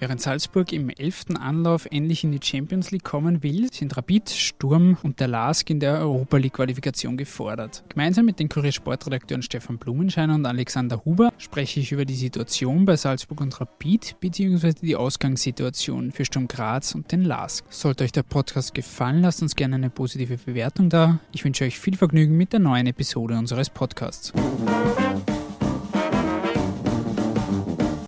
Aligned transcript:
Während 0.00 0.22
Salzburg 0.22 0.72
im 0.72 0.88
elften 0.88 1.36
Anlauf 1.36 1.86
endlich 1.90 2.24
in 2.24 2.32
die 2.32 2.40
Champions 2.42 2.90
League 2.90 3.04
kommen 3.04 3.42
will, 3.42 3.68
sind 3.70 3.94
Rapid, 3.98 4.30
Sturm 4.30 4.96
und 5.02 5.20
der 5.20 5.28
LASK 5.28 5.68
in 5.68 5.78
der 5.78 5.98
Europa 5.98 6.38
League 6.38 6.54
Qualifikation 6.54 7.18
gefordert. 7.18 7.84
Gemeinsam 7.90 8.24
mit 8.24 8.38
den 8.40 8.48
Kurier 8.48 8.72
Sportredakteuren 8.72 9.42
Stefan 9.42 9.76
Blumenschein 9.76 10.30
und 10.30 10.46
Alexander 10.46 11.04
Huber 11.04 11.34
spreche 11.36 11.80
ich 11.80 11.92
über 11.92 12.06
die 12.06 12.14
Situation 12.14 12.86
bei 12.86 12.96
Salzburg 12.96 13.42
und 13.42 13.60
Rapid 13.60 14.16
bzw. 14.20 14.72
die 14.80 14.96
Ausgangssituation 14.96 16.12
für 16.12 16.24
Sturm 16.24 16.48
Graz 16.48 16.94
und 16.94 17.12
den 17.12 17.22
LASK. 17.22 17.66
Sollte 17.68 18.04
euch 18.04 18.12
der 18.12 18.22
Podcast 18.22 18.72
gefallen, 18.72 19.20
lasst 19.20 19.42
uns 19.42 19.54
gerne 19.54 19.74
eine 19.74 19.90
positive 19.90 20.38
Bewertung 20.38 20.88
da. 20.88 21.18
Ich 21.32 21.44
wünsche 21.44 21.64
euch 21.64 21.78
viel 21.78 21.98
Vergnügen 21.98 22.38
mit 22.38 22.54
der 22.54 22.60
neuen 22.60 22.86
Episode 22.86 23.36
unseres 23.36 23.68
Podcasts. 23.68 24.32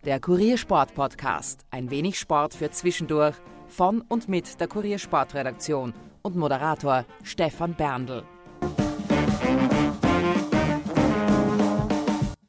Der 0.05 0.19
Kuriersport 0.19 0.95
Podcast. 0.95 1.65
Ein 1.71 1.89
wenig 1.89 2.19
Sport 2.19 2.55
für 2.55 2.69
zwischendurch. 2.73 3.37
Von 3.69 4.01
und 4.01 4.29
mit 4.29 4.59
der 4.59 4.67
Kuriersportredaktion 4.67 5.95
und 6.23 6.35
Moderator 6.35 7.07
Stefan 7.23 7.75
Berndl. 7.75 8.25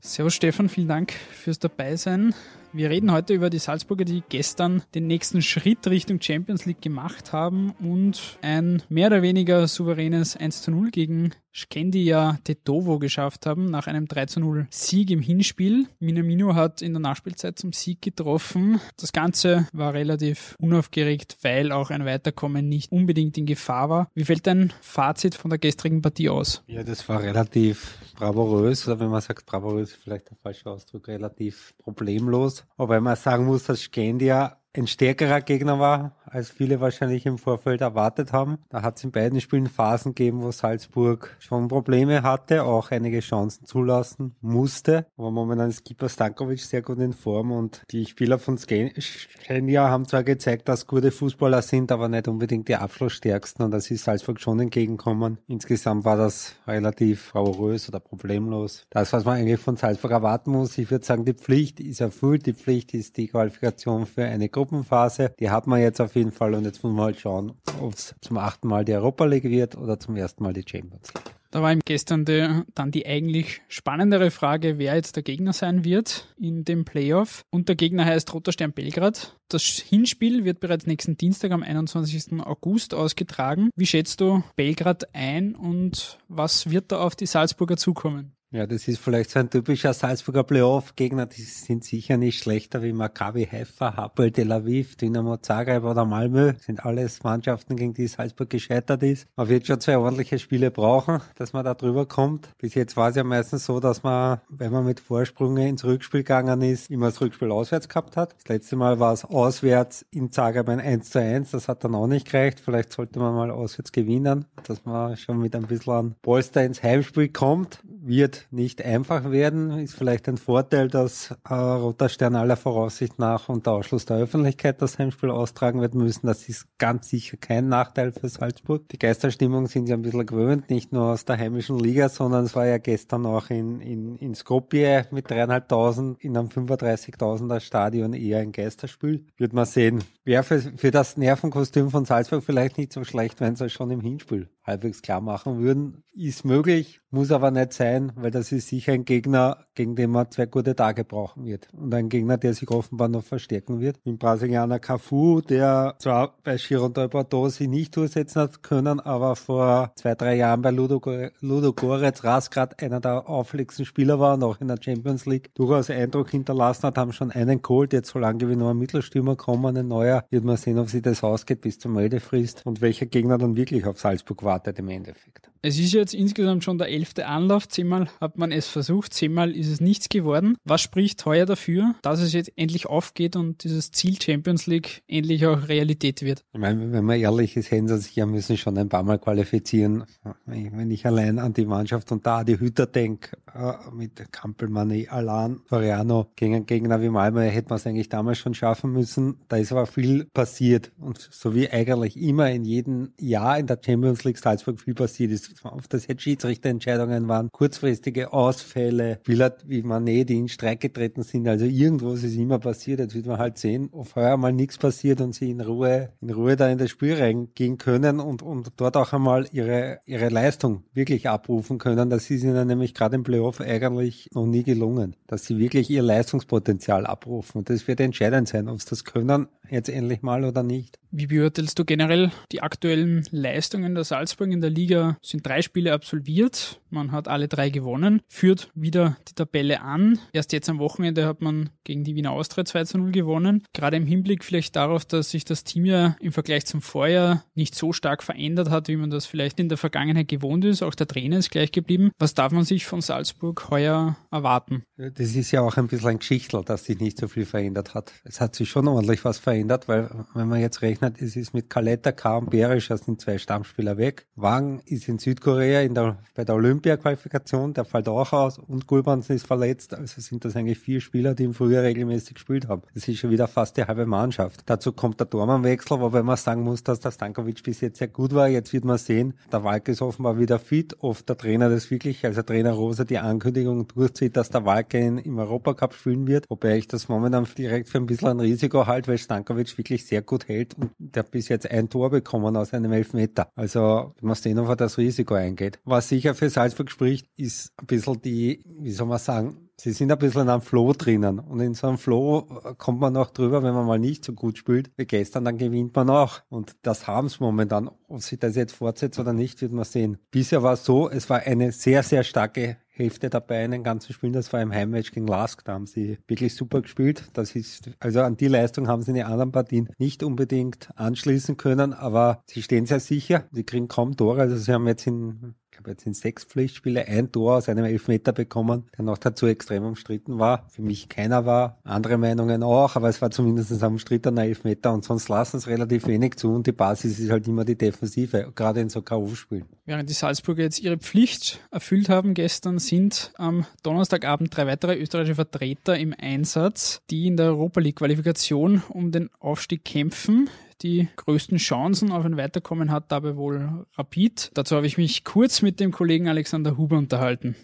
Servus 0.01 0.33
Stefan, 0.33 0.67
vielen 0.67 0.87
Dank 0.87 1.13
fürs 1.13 1.59
Dabeisein. 1.59 2.33
Wir 2.75 2.89
reden 2.89 3.11
heute 3.11 3.35
über 3.35 3.51
die 3.51 3.59
Salzburger, 3.59 4.03
die 4.03 4.23
gestern 4.29 4.81
den 4.95 5.05
nächsten 5.05 5.43
Schritt 5.43 5.85
Richtung 5.85 6.19
Champions 6.19 6.65
League 6.65 6.81
gemacht 6.81 7.31
haben 7.31 7.75
und 7.79 8.39
ein 8.41 8.81
mehr 8.89 9.07
oder 9.07 9.21
weniger 9.21 9.67
souveränes 9.67 10.35
1 10.35 10.63
zu 10.63 10.71
0 10.71 10.89
gegen 10.89 11.33
Skendia 11.53 12.39
Tetovo 12.43 12.97
geschafft 12.97 13.45
haben, 13.45 13.65
nach 13.65 13.85
einem 13.85 14.07
3 14.07 14.25
zu 14.25 14.39
0 14.39 14.65
Sieg 14.71 15.11
im 15.11 15.21
Hinspiel. 15.21 15.85
Minamino 15.99 16.55
hat 16.55 16.81
in 16.81 16.93
der 16.93 16.99
Nachspielzeit 16.99 17.59
zum 17.59 17.73
Sieg 17.73 18.01
getroffen. 18.01 18.81
Das 18.97 19.13
Ganze 19.13 19.67
war 19.71 19.93
relativ 19.93 20.55
unaufgeregt, 20.59 21.37
weil 21.43 21.71
auch 21.71 21.91
ein 21.91 22.05
Weiterkommen 22.05 22.67
nicht 22.69 22.91
unbedingt 22.91 23.37
in 23.37 23.45
Gefahr 23.45 23.91
war. 23.91 24.07
Wie 24.15 24.25
fällt 24.25 24.47
dein 24.47 24.73
Fazit 24.81 25.35
von 25.35 25.49
der 25.49 25.59
gestrigen 25.59 26.01
Partie 26.01 26.29
aus? 26.29 26.63
Ja, 26.65 26.83
das 26.83 27.07
war 27.07 27.21
relativ 27.21 27.99
bravourös, 28.31 28.87
oder 28.87 28.99
wenn 28.99 29.09
man 29.09 29.21
sagt 29.21 29.45
bravourös, 29.45 29.93
vielleicht 29.93 30.29
der 30.29 30.37
falsche 30.37 30.69
Ausdruck, 30.69 31.07
relativ 31.07 31.73
problemlos. 31.77 32.65
Aber 32.77 32.95
wenn 32.95 33.03
man 33.03 33.15
sagen 33.15 33.45
muss, 33.45 33.65
dass 33.65 33.81
Scandia 33.81 34.57
ein 34.75 34.87
stärkerer 34.87 35.41
Gegner 35.41 35.79
war, 35.79 36.15
als 36.33 36.49
viele 36.49 36.81
wahrscheinlich 36.81 37.25
im 37.25 37.37
Vorfeld 37.37 37.81
erwartet 37.81 38.33
haben. 38.33 38.57
Da 38.69 38.81
hat 38.81 38.97
es 38.97 39.03
in 39.03 39.11
beiden 39.11 39.39
Spielen 39.39 39.67
Phasen 39.67 40.15
gegeben, 40.15 40.41
wo 40.41 40.51
Salzburg 40.51 41.35
schon 41.39 41.67
Probleme 41.67 42.23
hatte, 42.23 42.63
auch 42.63 42.91
einige 42.91 43.19
Chancen 43.19 43.65
zulassen 43.65 44.35
musste. 44.41 45.05
Aber 45.17 45.31
momentan 45.31 45.69
ist 45.69 45.85
Keeper 45.85 46.09
Stankovic 46.09 46.59
sehr 46.59 46.81
gut 46.81 46.99
in 46.99 47.13
Form 47.13 47.51
und 47.51 47.83
die 47.91 48.05
Spieler 48.05 48.39
von 48.39 48.57
Skendia 48.57 49.89
haben 49.89 50.07
zwar 50.07 50.23
gezeigt, 50.23 50.67
dass 50.67 50.87
gute 50.87 51.11
Fußballer 51.11 51.61
sind, 51.61 51.91
aber 51.91 52.09
nicht 52.09 52.27
unbedingt 52.27 52.67
die 52.67 52.75
Abschlussstärksten 52.75 53.65
und 53.65 53.71
das 53.71 53.91
ist 53.91 54.03
Salzburg 54.03 54.39
schon 54.39 54.59
entgegenkommen. 54.59 55.37
Insgesamt 55.47 56.05
war 56.05 56.17
das 56.17 56.55
relativ 56.67 57.31
bravourös 57.31 57.89
oder 57.89 57.99
problemlos. 57.99 58.85
Das, 58.89 59.13
was 59.13 59.25
man 59.25 59.37
eigentlich 59.37 59.59
von 59.59 59.75
Salzburg 59.75 60.11
erwarten 60.11 60.51
muss, 60.51 60.77
ich 60.77 60.89
würde 60.89 61.05
sagen, 61.05 61.25
die 61.25 61.33
Pflicht 61.33 61.79
ist 61.79 62.01
erfüllt. 62.01 62.45
Die 62.45 62.53
Pflicht 62.53 62.93
ist 62.93 63.17
die 63.17 63.27
Qualifikation 63.27 64.05
für 64.05 64.23
eine 64.23 64.49
Gruppenphase. 64.49 65.33
Die 65.39 65.49
hat 65.49 65.67
man 65.67 65.81
jetzt 65.81 66.01
auf 66.01 66.15
jeden 66.15 66.22
jeden 66.23 66.35
Fall. 66.35 66.53
Und 66.53 66.65
jetzt 66.65 66.83
muss 66.83 66.93
man 66.93 67.05
halt 67.05 67.19
schauen, 67.19 67.53
ob 67.81 67.93
es 67.93 68.15
zum 68.21 68.37
achten 68.37 68.67
Mal 68.67 68.85
die 68.85 68.93
Europa 68.93 69.25
League 69.25 69.43
wird 69.43 69.77
oder 69.77 69.99
zum 69.99 70.15
ersten 70.15 70.43
Mal 70.43 70.53
die 70.53 70.65
Champions 70.67 71.13
League. 71.13 71.35
Da 71.51 71.61
war 71.61 71.75
gestern 71.75 72.25
die, 72.25 72.63
dann 72.73 72.89
die 72.89 73.05
eigentlich 73.05 73.61
spannendere 73.67 74.31
Frage, 74.31 74.79
wer 74.79 74.95
jetzt 74.95 75.17
der 75.17 75.21
Gegner 75.21 75.53
sein 75.53 75.83
wird 75.83 76.33
in 76.39 76.65
dem 76.65 76.83
Playoff. 76.83 77.45
Und 77.51 77.69
der 77.69 77.75
Gegner 77.75 78.05
heißt 78.05 78.33
Roter 78.33 78.51
Stern 78.51 78.71
Belgrad. 78.71 79.37
Das 79.49 79.61
Hinspiel 79.61 80.45
wird 80.45 80.59
bereits 80.59 80.87
nächsten 80.87 81.15
Dienstag 81.15 81.51
am 81.51 81.61
21. 81.61 82.41
August 82.41 82.95
ausgetragen. 82.95 83.69
Wie 83.75 83.85
schätzt 83.85 84.19
du 84.19 84.43
Belgrad 84.55 85.13
ein 85.13 85.53
und 85.53 86.17
was 86.27 86.71
wird 86.71 86.91
da 86.91 87.01
auf 87.01 87.15
die 87.15 87.27
Salzburger 87.27 87.77
zukommen? 87.77 88.35
Ja, 88.53 88.67
das 88.67 88.87
ist 88.87 88.99
vielleicht 88.99 89.31
so 89.31 89.39
ein 89.39 89.49
typischer 89.49 89.95
Salzburger 89.95 90.43
Playoff-Gegner. 90.43 91.25
Die 91.25 91.41
sind 91.41 91.83
sicher 91.83 92.17
nicht 92.17 92.37
schlechter 92.37 92.83
wie 92.83 92.93
Maccabi 92.93 93.47
Haifa, 93.51 93.95
Hapoel 93.95 94.31
Tel 94.31 94.51
Aviv, 94.51 94.95
Dynamo 94.95 95.37
Zagreb 95.37 95.83
oder 95.83 96.05
Malmö. 96.05 96.53
Sind 96.59 96.85
alles 96.85 97.23
Mannschaften, 97.23 97.75
gegen 97.75 97.95
die 97.95 98.05
Salzburg 98.05 98.51
gescheitert 98.51 99.01
ist. 99.01 99.27
Man 99.35 99.49
wird 99.49 99.65
schon 99.65 99.79
zwei 99.79 99.97
ordentliche 99.97 100.37
Spiele 100.37 100.69
brauchen, 100.69 101.19
dass 101.35 101.53
man 101.53 101.65
da 101.65 101.73
drüber 101.73 102.05
kommt. 102.05 102.49
Bis 102.59 102.75
jetzt 102.75 102.95
war 102.95 103.09
es 103.09 103.15
ja 103.15 103.23
meistens 103.23 103.65
so, 103.65 103.79
dass 103.79 104.03
man, 104.03 104.39
wenn 104.49 104.71
man 104.71 104.85
mit 104.85 104.99
Vorsprünge 104.99 105.67
ins 105.67 105.83
Rückspiel 105.83 106.21
gegangen 106.21 106.61
ist, 106.61 106.91
immer 106.91 107.07
das 107.07 107.21
Rückspiel 107.21 107.49
auswärts 107.49 107.89
gehabt 107.89 108.15
hat. 108.17 108.35
Das 108.35 108.49
letzte 108.49 108.75
Mal 108.75 108.99
war 108.99 109.13
es 109.13 109.25
auswärts 109.25 110.05
in 110.11 110.31
Zagreb 110.31 110.69
ein 110.69 110.79
1 110.79 111.09
zu 111.09 111.19
1. 111.19 111.49
Das 111.49 111.67
hat 111.67 111.83
dann 111.83 111.95
auch 111.95 112.05
nicht 112.05 112.29
gereicht. 112.29 112.59
Vielleicht 112.59 112.93
sollte 112.93 113.17
man 113.17 113.33
mal 113.33 113.49
auswärts 113.49 113.91
gewinnen, 113.91 114.45
dass 114.67 114.85
man 114.85 115.17
schon 115.17 115.39
mit 115.39 115.55
ein 115.55 115.65
bisschen 115.65 115.93
an 115.93 116.15
Polster 116.21 116.63
ins 116.63 116.83
Heimspiel 116.83 117.29
kommt. 117.29 117.79
Wird 117.83 118.42
nicht 118.51 118.83
einfach 118.83 119.31
werden. 119.31 119.71
Ist 119.79 119.95
vielleicht 119.95 120.27
ein 120.27 120.37
Vorteil, 120.37 120.87
dass 120.87 121.31
äh, 121.47 121.53
Roter 121.53 122.09
Stern 122.09 122.35
aller 122.35 122.57
Voraussicht 122.57 123.19
nach 123.19 123.49
unter 123.49 123.73
Ausschluss 123.73 124.05
der 124.05 124.17
Öffentlichkeit 124.17 124.81
das 124.81 124.99
Heimspiel 124.99 125.29
austragen 125.29 125.81
wird 125.81 125.95
müssen. 125.95 126.27
Das 126.27 126.47
ist 126.49 126.67
ganz 126.77 127.09
sicher 127.09 127.37
kein 127.37 127.69
Nachteil 127.69 128.11
für 128.11 128.29
Salzburg. 128.29 128.87
Die 128.89 128.99
Geisterstimmung 128.99 129.67
sind 129.67 129.87
ja 129.87 129.95
ein 129.95 130.01
bisschen 130.01 130.25
gewöhnt, 130.25 130.69
nicht 130.69 130.91
nur 130.91 131.13
aus 131.13 131.25
der 131.25 131.37
heimischen 131.37 131.79
Liga, 131.79 132.09
sondern 132.09 132.45
es 132.45 132.55
war 132.55 132.65
ja 132.65 132.77
gestern 132.77 133.25
auch 133.25 133.49
in, 133.49 133.81
in, 133.81 134.15
in 134.15 134.35
Skopje 134.35 135.07
mit 135.11 135.29
dreieinhalbtausend 135.29 136.23
in 136.23 136.37
einem 136.37 136.49
35.000er 136.49 137.59
Stadion 137.59 138.13
eher 138.13 138.39
ein 138.39 138.51
Geisterspiel. 138.51 139.25
Wird 139.37 139.53
man 139.53 139.65
sehen. 139.65 140.03
Wäre 140.23 140.43
für, 140.43 140.59
für 140.59 140.91
das 140.91 141.17
Nervenkostüm 141.17 141.89
von 141.89 142.05
Salzburg 142.05 142.43
vielleicht 142.43 142.77
nicht 142.77 142.93
so 142.93 143.03
schlecht, 143.03 143.39
wenn 143.41 143.55
sie 143.55 143.69
schon 143.69 143.91
im 143.91 144.01
Hinspiel 144.01 144.49
halbwegs 144.63 145.01
klar 145.01 145.21
machen 145.21 145.59
würden. 145.59 146.03
Ist 146.15 146.45
möglich, 146.45 147.01
muss 147.09 147.31
aber 147.31 147.49
nicht 147.49 147.73
sein, 147.73 148.11
weil 148.15 148.29
das 148.29 148.51
ist 148.51 148.67
sicher 148.67 148.93
ein 148.93 149.03
Gegner, 149.03 149.65
gegen 149.73 149.95
den 149.95 150.11
man 150.11 150.29
zwei 150.29 150.45
gute 150.45 150.75
Tage 150.75 151.03
brauchen 151.03 151.45
wird. 151.45 151.67
Und 151.73 151.93
ein 151.93 152.07
Gegner, 152.07 152.37
der 152.37 152.53
sich 152.53 152.69
offenbar 152.69 153.07
noch 153.07 153.23
verstärken 153.23 153.79
wird. 153.79 153.99
Im 154.03 154.19
Brasilianer 154.19 154.79
Cafu, 154.79 155.41
der 155.41 155.95
zwar 155.97 156.37
bei 156.43 156.57
Gironda 156.57 157.07
Bordeaux 157.07 157.49
sich 157.49 157.67
nicht 157.67 157.95
durchsetzen 157.95 158.41
hat 158.41 158.61
können, 158.61 158.99
aber 158.99 159.35
vor 159.35 159.91
zwei, 159.95 160.13
drei 160.13 160.35
Jahren 160.35 160.61
bei 160.61 160.69
Ludo, 160.69 161.01
Ludo 161.41 161.73
Goretz 161.73 162.23
Rasgrad 162.23 162.81
einer 162.81 162.99
der 162.99 163.27
auffälligsten 163.27 163.85
Spieler 163.85 164.19
war 164.19 164.35
und 164.35 164.43
auch 164.43 164.61
in 164.61 164.67
der 164.67 164.77
Champions 164.79 165.25
League 165.25 165.53
durchaus 165.55 165.89
Eindruck 165.89 166.29
hinterlassen 166.29 166.83
hat, 166.83 166.97
haben 166.97 167.11
schon 167.11 167.31
einen 167.31 167.61
geholt. 167.63 167.91
Jetzt 167.91 168.11
solange 168.11 168.47
wie 168.47 168.55
noch 168.55 168.69
ein 168.69 168.77
Mittelstürmer 168.77 169.35
kommen, 169.35 169.75
ein 169.75 169.87
neuer, 169.87 170.25
wird 170.29 170.43
man 170.43 170.57
sehen, 170.57 170.77
ob 170.77 170.89
sich 170.89 171.01
das 171.01 171.23
ausgeht 171.23 171.61
bis 171.61 171.79
zum 171.79 171.93
Meldefrist 171.93 172.61
und 172.65 172.81
welcher 172.81 173.07
Gegner 173.07 173.37
dann 173.39 173.55
wirklich 173.55 173.85
auf 173.85 173.99
Salzburg 173.99 174.43
wartet 174.53 174.79
im 174.79 174.89
Endeffekt. 174.89 175.49
Es 175.65 175.79
ist 175.79 175.93
jetzt 175.93 176.13
insgesamt 176.13 176.65
schon 176.65 176.77
der 176.77 176.89
elfte 176.89 177.25
Anlauf. 177.25 177.69
Zehnmal 177.69 178.09
hat 178.19 178.37
man 178.37 178.51
es 178.51 178.67
versucht, 178.67 179.13
zehnmal 179.13 179.55
ist 179.55 179.69
es 179.69 179.79
nichts 179.79 180.09
geworden. 180.09 180.57
Was 180.65 180.81
spricht 180.81 181.25
heuer 181.25 181.45
dafür, 181.45 181.95
dass 182.01 182.19
es 182.19 182.33
jetzt 182.33 182.51
endlich 182.57 182.85
aufgeht 182.85 183.37
und 183.37 183.63
dieses 183.63 183.91
Ziel 183.91 184.21
Champions 184.21 184.67
League 184.67 185.03
endlich 185.07 185.45
auch 185.45 185.69
Realität 185.69 186.21
wird? 186.21 186.43
Ich 186.51 186.59
meine, 186.59 186.91
wenn 186.91 187.05
man 187.05 187.17
ehrlich 187.17 187.55
ist, 187.55 187.71
hätten 187.71 187.87
sie 187.87 187.97
sich 187.97 188.13
ja 188.17 188.25
müssen 188.25 188.57
schon 188.57 188.77
ein 188.77 188.89
paar 188.89 189.03
Mal 189.03 189.19
qualifizieren. 189.19 190.03
Wenn 190.45 190.91
ich 190.91 191.05
allein 191.05 191.39
an 191.39 191.53
die 191.53 191.65
Mannschaft 191.65 192.11
und 192.11 192.25
da 192.25 192.43
die 192.43 192.59
Hüter 192.59 192.85
denke, 192.85 193.37
äh, 193.55 193.73
mit 193.93 194.33
Kampelmann, 194.33 194.91
Alan, 195.07 195.61
Floriano 195.65 196.27
gegen 196.35 196.55
einen 196.55 196.65
Gegner 196.65 197.01
wie 197.01 197.09
Malmö, 197.09 197.39
hätte 197.39 197.69
man 197.69 197.77
es 197.77 197.87
eigentlich 197.87 198.09
damals 198.09 198.37
schon 198.37 198.53
schaffen 198.53 198.91
müssen. 198.91 199.37
Da 199.47 199.55
ist 199.55 199.71
aber 199.71 199.85
viel 199.85 200.25
passiert. 200.25 200.91
Und 200.99 201.19
so 201.31 201.55
wie 201.55 201.69
eigentlich 201.69 202.17
immer 202.17 202.51
in 202.51 202.65
jedem 202.65 203.13
Jahr 203.17 203.57
in 203.57 203.67
der 203.67 203.79
Champions 203.81 204.25
League 204.25 204.37
Salzburg 204.43 204.79
viel 204.79 204.93
passiert 204.93 205.31
ist, 205.31 205.53
auf 205.63 205.87
das 205.87 206.07
jetzt 206.07 206.21
Schiedsrichterentscheidungen 206.21 207.27
waren, 207.27 207.49
kurzfristige 207.51 208.33
Ausfälle, 208.33 209.19
Spieler 209.21 209.55
wie 209.65 209.81
Manet, 209.81 210.29
die 210.29 210.37
in 210.37 210.49
Streik 210.49 210.81
getreten 210.81 211.23
sind. 211.23 211.47
Also 211.47 211.65
irgendwo 211.65 212.13
ist 212.13 212.23
es 212.23 212.35
immer 212.35 212.59
passiert. 212.59 212.99
Jetzt 212.99 213.15
wird 213.15 213.25
man 213.25 213.37
halt 213.37 213.57
sehen, 213.57 213.89
ob 213.91 214.15
heuer 214.15 214.37
mal 214.37 214.51
nichts 214.51 214.77
passiert 214.77 215.21
und 215.21 215.33
sie 215.33 215.51
in 215.51 215.61
Ruhe, 215.61 216.09
in 216.21 216.29
Ruhe 216.29 216.55
da 216.55 216.67
in 216.69 216.77
das 216.77 216.89
Spiel 216.89 217.15
reingehen 217.15 217.77
können 217.77 218.19
und, 218.19 218.41
und 218.41 218.71
dort 218.77 218.97
auch 218.97 219.13
einmal 219.13 219.47
ihre, 219.53 219.99
ihre 220.05 220.29
Leistung 220.29 220.83
wirklich 220.93 221.29
abrufen 221.29 221.77
können. 221.77 222.09
Das 222.09 222.29
ist 222.29 222.43
ihnen 222.43 222.67
nämlich 222.67 222.93
gerade 222.93 223.15
im 223.15 223.23
Playoff 223.23 223.61
eigentlich 223.61 224.29
noch 224.33 224.45
nie 224.45 224.63
gelungen, 224.63 225.15
dass 225.27 225.45
sie 225.45 225.57
wirklich 225.57 225.89
ihr 225.89 226.01
Leistungspotenzial 226.01 227.05
abrufen. 227.05 227.59
Und 227.59 227.69
das 227.69 227.87
wird 227.87 228.01
entscheidend 228.01 228.49
sein, 228.49 228.67
ob 228.67 228.81
sie 228.81 228.89
das 228.89 229.05
können, 229.05 229.47
jetzt 229.69 229.89
endlich 229.89 230.21
mal 230.21 230.43
oder 230.43 230.63
nicht. 230.63 230.99
Wie 231.11 231.27
beurteilst 231.27 231.77
du 231.77 231.85
generell 231.85 232.31
die 232.51 232.61
aktuellen 232.61 233.23
Leistungen 233.31 233.93
der 233.93 234.03
Salzburg? 234.03 234.32
Salzburg 234.33 234.51
in 234.51 234.61
der 234.61 234.71
Liga 234.71 235.17
sind 235.21 235.45
drei 235.45 235.61
Spiele 235.61 235.93
absolviert. 235.93 236.81
Man 236.89 237.11
hat 237.11 237.27
alle 237.27 237.47
drei 237.47 237.69
gewonnen, 237.69 238.21
führt 238.27 238.71
wieder 238.73 239.15
die 239.27 239.33
Tabelle 239.33 239.81
an. 239.81 240.17
Erst 240.31 240.53
jetzt 240.53 240.69
am 240.69 240.79
Wochenende 240.79 241.27
hat 241.27 241.41
man 241.41 241.69
gegen 241.83 242.03
die 242.03 242.15
Wiener 242.15 242.31
Austria 242.31 242.65
2 242.65 242.83
zu 242.85 242.97
0 242.97 243.11
gewonnen. 243.11 243.63
Gerade 243.73 243.97
im 243.97 244.07
Hinblick 244.07 244.43
vielleicht 244.43 244.75
darauf, 244.75 245.05
dass 245.05 245.29
sich 245.29 245.45
das 245.45 245.63
Team 245.63 245.85
ja 245.85 246.15
im 246.19 246.31
Vergleich 246.31 246.65
zum 246.65 246.81
Vorjahr 246.81 247.43
nicht 247.53 247.75
so 247.75 247.93
stark 247.93 248.23
verändert 248.23 248.71
hat, 248.71 248.87
wie 248.87 248.95
man 248.95 249.11
das 249.11 249.27
vielleicht 249.27 249.59
in 249.59 249.69
der 249.69 249.77
Vergangenheit 249.77 250.27
gewohnt 250.27 250.65
ist. 250.65 250.81
Auch 250.81 250.95
der 250.95 251.07
Trainer 251.07 251.37
ist 251.37 251.51
gleich 251.51 251.71
geblieben. 251.71 252.11
Was 252.17 252.33
darf 252.33 252.51
man 252.51 252.63
sich 252.63 252.87
von 252.87 253.01
Salzburg 253.01 253.69
heuer 253.69 254.17
erwarten? 254.31 254.83
Das 254.97 255.35
ist 255.35 255.51
ja 255.51 255.61
auch 255.61 255.77
ein 255.77 255.87
bisschen 255.87 256.09
ein 256.09 256.19
Geschichtel, 256.19 256.63
dass 256.63 256.85
sich 256.85 256.99
nicht 256.99 257.19
so 257.19 257.27
viel 257.27 257.45
verändert 257.45 257.93
hat. 257.93 258.11
Es 258.23 258.41
hat 258.41 258.55
sich 258.55 258.69
schon 258.69 258.87
ordentlich 258.87 259.25
was 259.25 259.37
verändert, 259.37 259.87
weil 259.87 260.09
wenn 260.33 260.47
man 260.47 260.59
jetzt 260.59 260.81
rechnet, 260.81 261.21
es 261.21 261.35
ist 261.35 261.53
mit 261.53 261.69
Kaletta, 261.69 262.11
K 262.11 262.37
und 262.37 262.49
Berisch, 262.49 262.87
das 262.87 263.01
sind 263.01 263.21
zwei 263.21 263.37
Stammspieler 263.37 263.97
weg. 263.97 264.22
Wang 264.35 264.81
ist 264.85 265.07
in 265.07 265.19
Südkorea 265.19 265.81
in 265.81 265.93
der, 265.93 266.17
bei 266.33 266.43
der 266.43 266.55
Olympia-Qualifikation, 266.55 267.73
der 267.75 267.85
fällt 267.85 268.07
auch 268.07 268.33
aus 268.33 268.57
und 268.57 268.87
Gulbansen 268.87 269.35
ist 269.35 269.45
verletzt. 269.45 269.93
Also 269.93 270.21
sind 270.21 270.43
das 270.43 270.55
eigentlich 270.55 270.79
vier 270.79 271.01
Spieler, 271.01 271.35
die 271.35 271.43
im 271.43 271.53
Frühjahr 271.53 271.83
regelmäßig 271.83 272.35
gespielt 272.35 272.67
haben. 272.67 272.81
Das 272.95 273.07
ist 273.07 273.19
schon 273.19 273.29
wieder 273.29 273.47
fast 273.47 273.77
die 273.77 273.83
halbe 273.83 274.07
Mannschaft. 274.07 274.61
Dazu 274.65 274.91
kommt 274.91 275.19
der 275.19 275.29
Tormannwechsel, 275.29 275.99
wobei 275.99 276.23
man 276.23 276.35
sagen 276.37 276.63
muss, 276.63 276.83
dass 276.83 276.99
der 276.99 277.11
Stankovic 277.11 277.61
bis 277.61 277.81
jetzt 277.81 277.99
sehr 277.99 278.07
gut 278.07 278.33
war. 278.33 278.47
Jetzt 278.47 278.73
wird 278.73 278.85
man 278.85 278.97
sehen, 278.97 279.35
der 279.51 279.63
Walke 279.63 279.91
ist 279.91 280.01
offenbar 280.01 280.39
wieder 280.39 280.57
fit. 280.57 280.97
Oft 281.01 281.29
der 281.29 281.37
Trainer 281.37 281.69
das 281.69 281.91
wirklich, 281.91 282.25
also 282.25 282.41
Trainer 282.41 282.71
Rosa, 282.71 283.03
die 283.03 283.19
Ankündigung 283.19 283.87
durchzieht, 283.87 284.35
dass 284.35 284.49
der 284.49 284.65
Walke 284.65 284.97
im 284.97 285.37
Europacup 285.37 285.93
spielen 285.93 286.25
wird. 286.25 286.49
Wobei 286.49 286.77
ich 286.77 286.87
das 286.87 287.07
momentan 287.07 287.47
direkt 287.55 287.87
für 287.87 287.99
ein 287.99 288.07
bisschen 288.07 288.29
ein 288.29 288.39
Risiko 288.39 288.87
halte, 288.87 289.11
weil 289.11 289.19
Stankovic 289.19 289.77
wirklich 289.77 290.07
sehr 290.07 290.23
gut 290.23 290.47
hält 290.47 290.73
und 290.75 290.89
der 290.97 291.21
bis 291.21 291.49
jetzt 291.49 291.69
ein 291.69 291.89
Tor 291.89 292.09
bekommen 292.09 292.57
aus 292.57 292.73
einem 292.73 292.91
Elfmeter. 292.93 293.47
Also 293.55 294.12
man 294.21 294.35
sehen, 294.35 294.59
ob 294.59 294.69
er 294.69 294.75
das 294.75 294.97
Risiko 294.97 295.33
eingeht. 295.33 295.79
Was 295.85 296.09
sicher 296.09 296.35
für 296.35 296.49
Salzburg 296.49 296.91
spricht, 296.91 297.27
ist 297.35 297.73
ein 297.77 297.87
bisschen 297.87 298.21
die, 298.21 298.63
wie 298.79 298.91
soll 298.91 299.07
man 299.07 299.19
sagen, 299.19 299.69
sie 299.77 299.91
sind 299.91 300.11
ein 300.11 300.17
bisschen 300.17 300.43
in 300.43 300.49
einem 300.49 300.61
Flow 300.61 300.93
drinnen. 300.93 301.39
Und 301.39 301.59
in 301.59 301.73
so 301.73 301.87
einem 301.87 301.97
Flow 301.97 302.41
kommt 302.77 302.99
man 302.99 303.17
auch 303.17 303.31
drüber, 303.31 303.63
wenn 303.63 303.73
man 303.73 303.85
mal 303.85 303.99
nicht 303.99 304.23
so 304.23 304.33
gut 304.33 304.57
spielt 304.57 304.91
wie 304.97 305.05
gestern, 305.05 305.45
dann 305.45 305.57
gewinnt 305.57 305.95
man 305.95 306.09
auch. 306.09 306.41
Und 306.49 306.75
das 306.83 307.07
haben 307.07 307.29
sie 307.29 307.37
momentan. 307.39 307.89
Ob 308.07 308.21
sie 308.21 308.37
das 308.37 308.55
jetzt 308.55 308.75
fortsetzt 308.75 309.19
oder 309.19 309.33
nicht, 309.33 309.61
wird 309.61 309.71
man 309.71 309.85
sehen. 309.85 310.17
Bisher 310.31 310.63
war 310.63 310.73
es 310.73 310.85
so, 310.85 311.09
es 311.09 311.29
war 311.29 311.39
eine 311.39 311.71
sehr, 311.71 312.03
sehr 312.03 312.23
starke 312.23 312.77
Hälfte 312.95 313.29
dabei 313.29 313.65
in 313.65 313.71
den 313.71 313.83
ganzen 313.83 314.13
Spielen. 314.13 314.33
Das 314.33 314.53
war 314.53 314.61
im 314.61 314.71
Heimmatch 314.71 315.11
gegen 315.11 315.25
Lask. 315.25 315.63
Da 315.65 315.73
haben 315.73 315.87
sie 315.87 316.19
wirklich 316.27 316.55
super 316.55 316.81
gespielt. 316.81 317.29
Das 317.33 317.55
ist, 317.55 317.89
also 317.99 318.21
an 318.21 318.37
die 318.37 318.47
Leistung 318.47 318.87
haben 318.87 319.01
sie 319.01 319.11
in 319.11 319.15
den 319.15 319.25
anderen 319.25 319.51
Partien 319.51 319.89
nicht 319.97 320.21
unbedingt 320.21 320.89
anschließen 320.95 321.57
können, 321.57 321.93
aber 321.93 322.43
sie 322.45 322.61
stehen 322.61 322.85
sehr 322.85 322.99
sicher. 322.99 323.45
Sie 323.51 323.63
kriegen 323.63 323.87
kaum 323.87 324.15
Tore. 324.15 324.41
Also 324.41 324.57
sie 324.57 324.71
haben 324.71 324.87
jetzt 324.87 325.07
in 325.07 325.55
ich 325.73 325.79
habe 325.79 325.89
jetzt 325.89 326.05
in 326.05 326.13
sechs 326.13 326.43
Pflichtspiele 326.43 327.07
ein 327.07 327.31
Tor 327.31 327.57
aus 327.57 327.67
einem 327.67 327.85
Elfmeter 327.85 328.31
bekommen, 328.31 328.83
der 328.95 329.05
noch 329.05 329.17
dazu 329.17 329.47
extrem 329.47 329.83
umstritten 329.83 330.37
war. 330.37 330.67
Für 330.69 330.83
mich 330.83 331.09
keiner 331.09 331.47
war, 331.47 331.79
andere 331.83 332.19
Meinungen 332.19 332.61
auch, 332.61 332.95
aber 332.95 333.09
es 333.09 333.23
war 333.23 333.31
zumindest 333.31 333.71
ein 333.71 333.91
umstrittener 333.91 334.43
Elfmeter 334.43 334.93
und 334.93 335.03
sonst 335.03 335.29
lassen 335.29 335.57
es 335.57 335.65
relativ 335.65 336.05
wenig 336.05 336.35
zu 336.35 336.53
und 336.53 336.67
die 336.67 336.71
Basis 336.73 337.17
ist 337.17 337.31
halt 337.31 337.47
immer 337.47 337.65
die 337.65 337.75
Defensive, 337.75 338.51
gerade 338.53 338.81
in 338.81 338.89
so 338.89 339.01
K.O.-Spielen. 339.01 339.65
Während 339.85 340.07
die 340.07 340.13
Salzburger 340.13 340.61
jetzt 340.61 340.79
ihre 340.79 340.97
Pflicht 340.97 341.59
erfüllt 341.71 342.07
haben 342.07 342.35
gestern, 342.35 342.77
sind 342.77 343.33
am 343.37 343.65
Donnerstagabend 343.81 344.55
drei 344.55 344.67
weitere 344.67 344.95
österreichische 344.95 345.35
Vertreter 345.35 345.97
im 345.97 346.13
Einsatz, 346.15 347.01
die 347.09 347.25
in 347.25 347.35
der 347.35 347.47
Europa 347.47 347.79
League 347.79 347.95
Qualifikation 347.95 348.83
um 348.89 349.11
den 349.11 349.31
Aufstieg 349.39 349.83
kämpfen 349.83 350.51
die 350.83 351.07
größten 351.15 351.57
Chancen 351.57 352.11
auf 352.11 352.25
ein 352.25 352.37
Weiterkommen 352.37 352.91
hat 352.91 353.11
dabei 353.11 353.35
wohl 353.35 353.85
Rapid. 353.95 354.51
Dazu 354.53 354.75
habe 354.75 354.85
ich 354.85 354.97
mich 354.97 355.23
kurz 355.23 355.61
mit 355.61 355.79
dem 355.79 355.91
Kollegen 355.91 356.27
Alexander 356.27 356.77
Huber 356.77 356.97
unterhalten. 356.97 357.55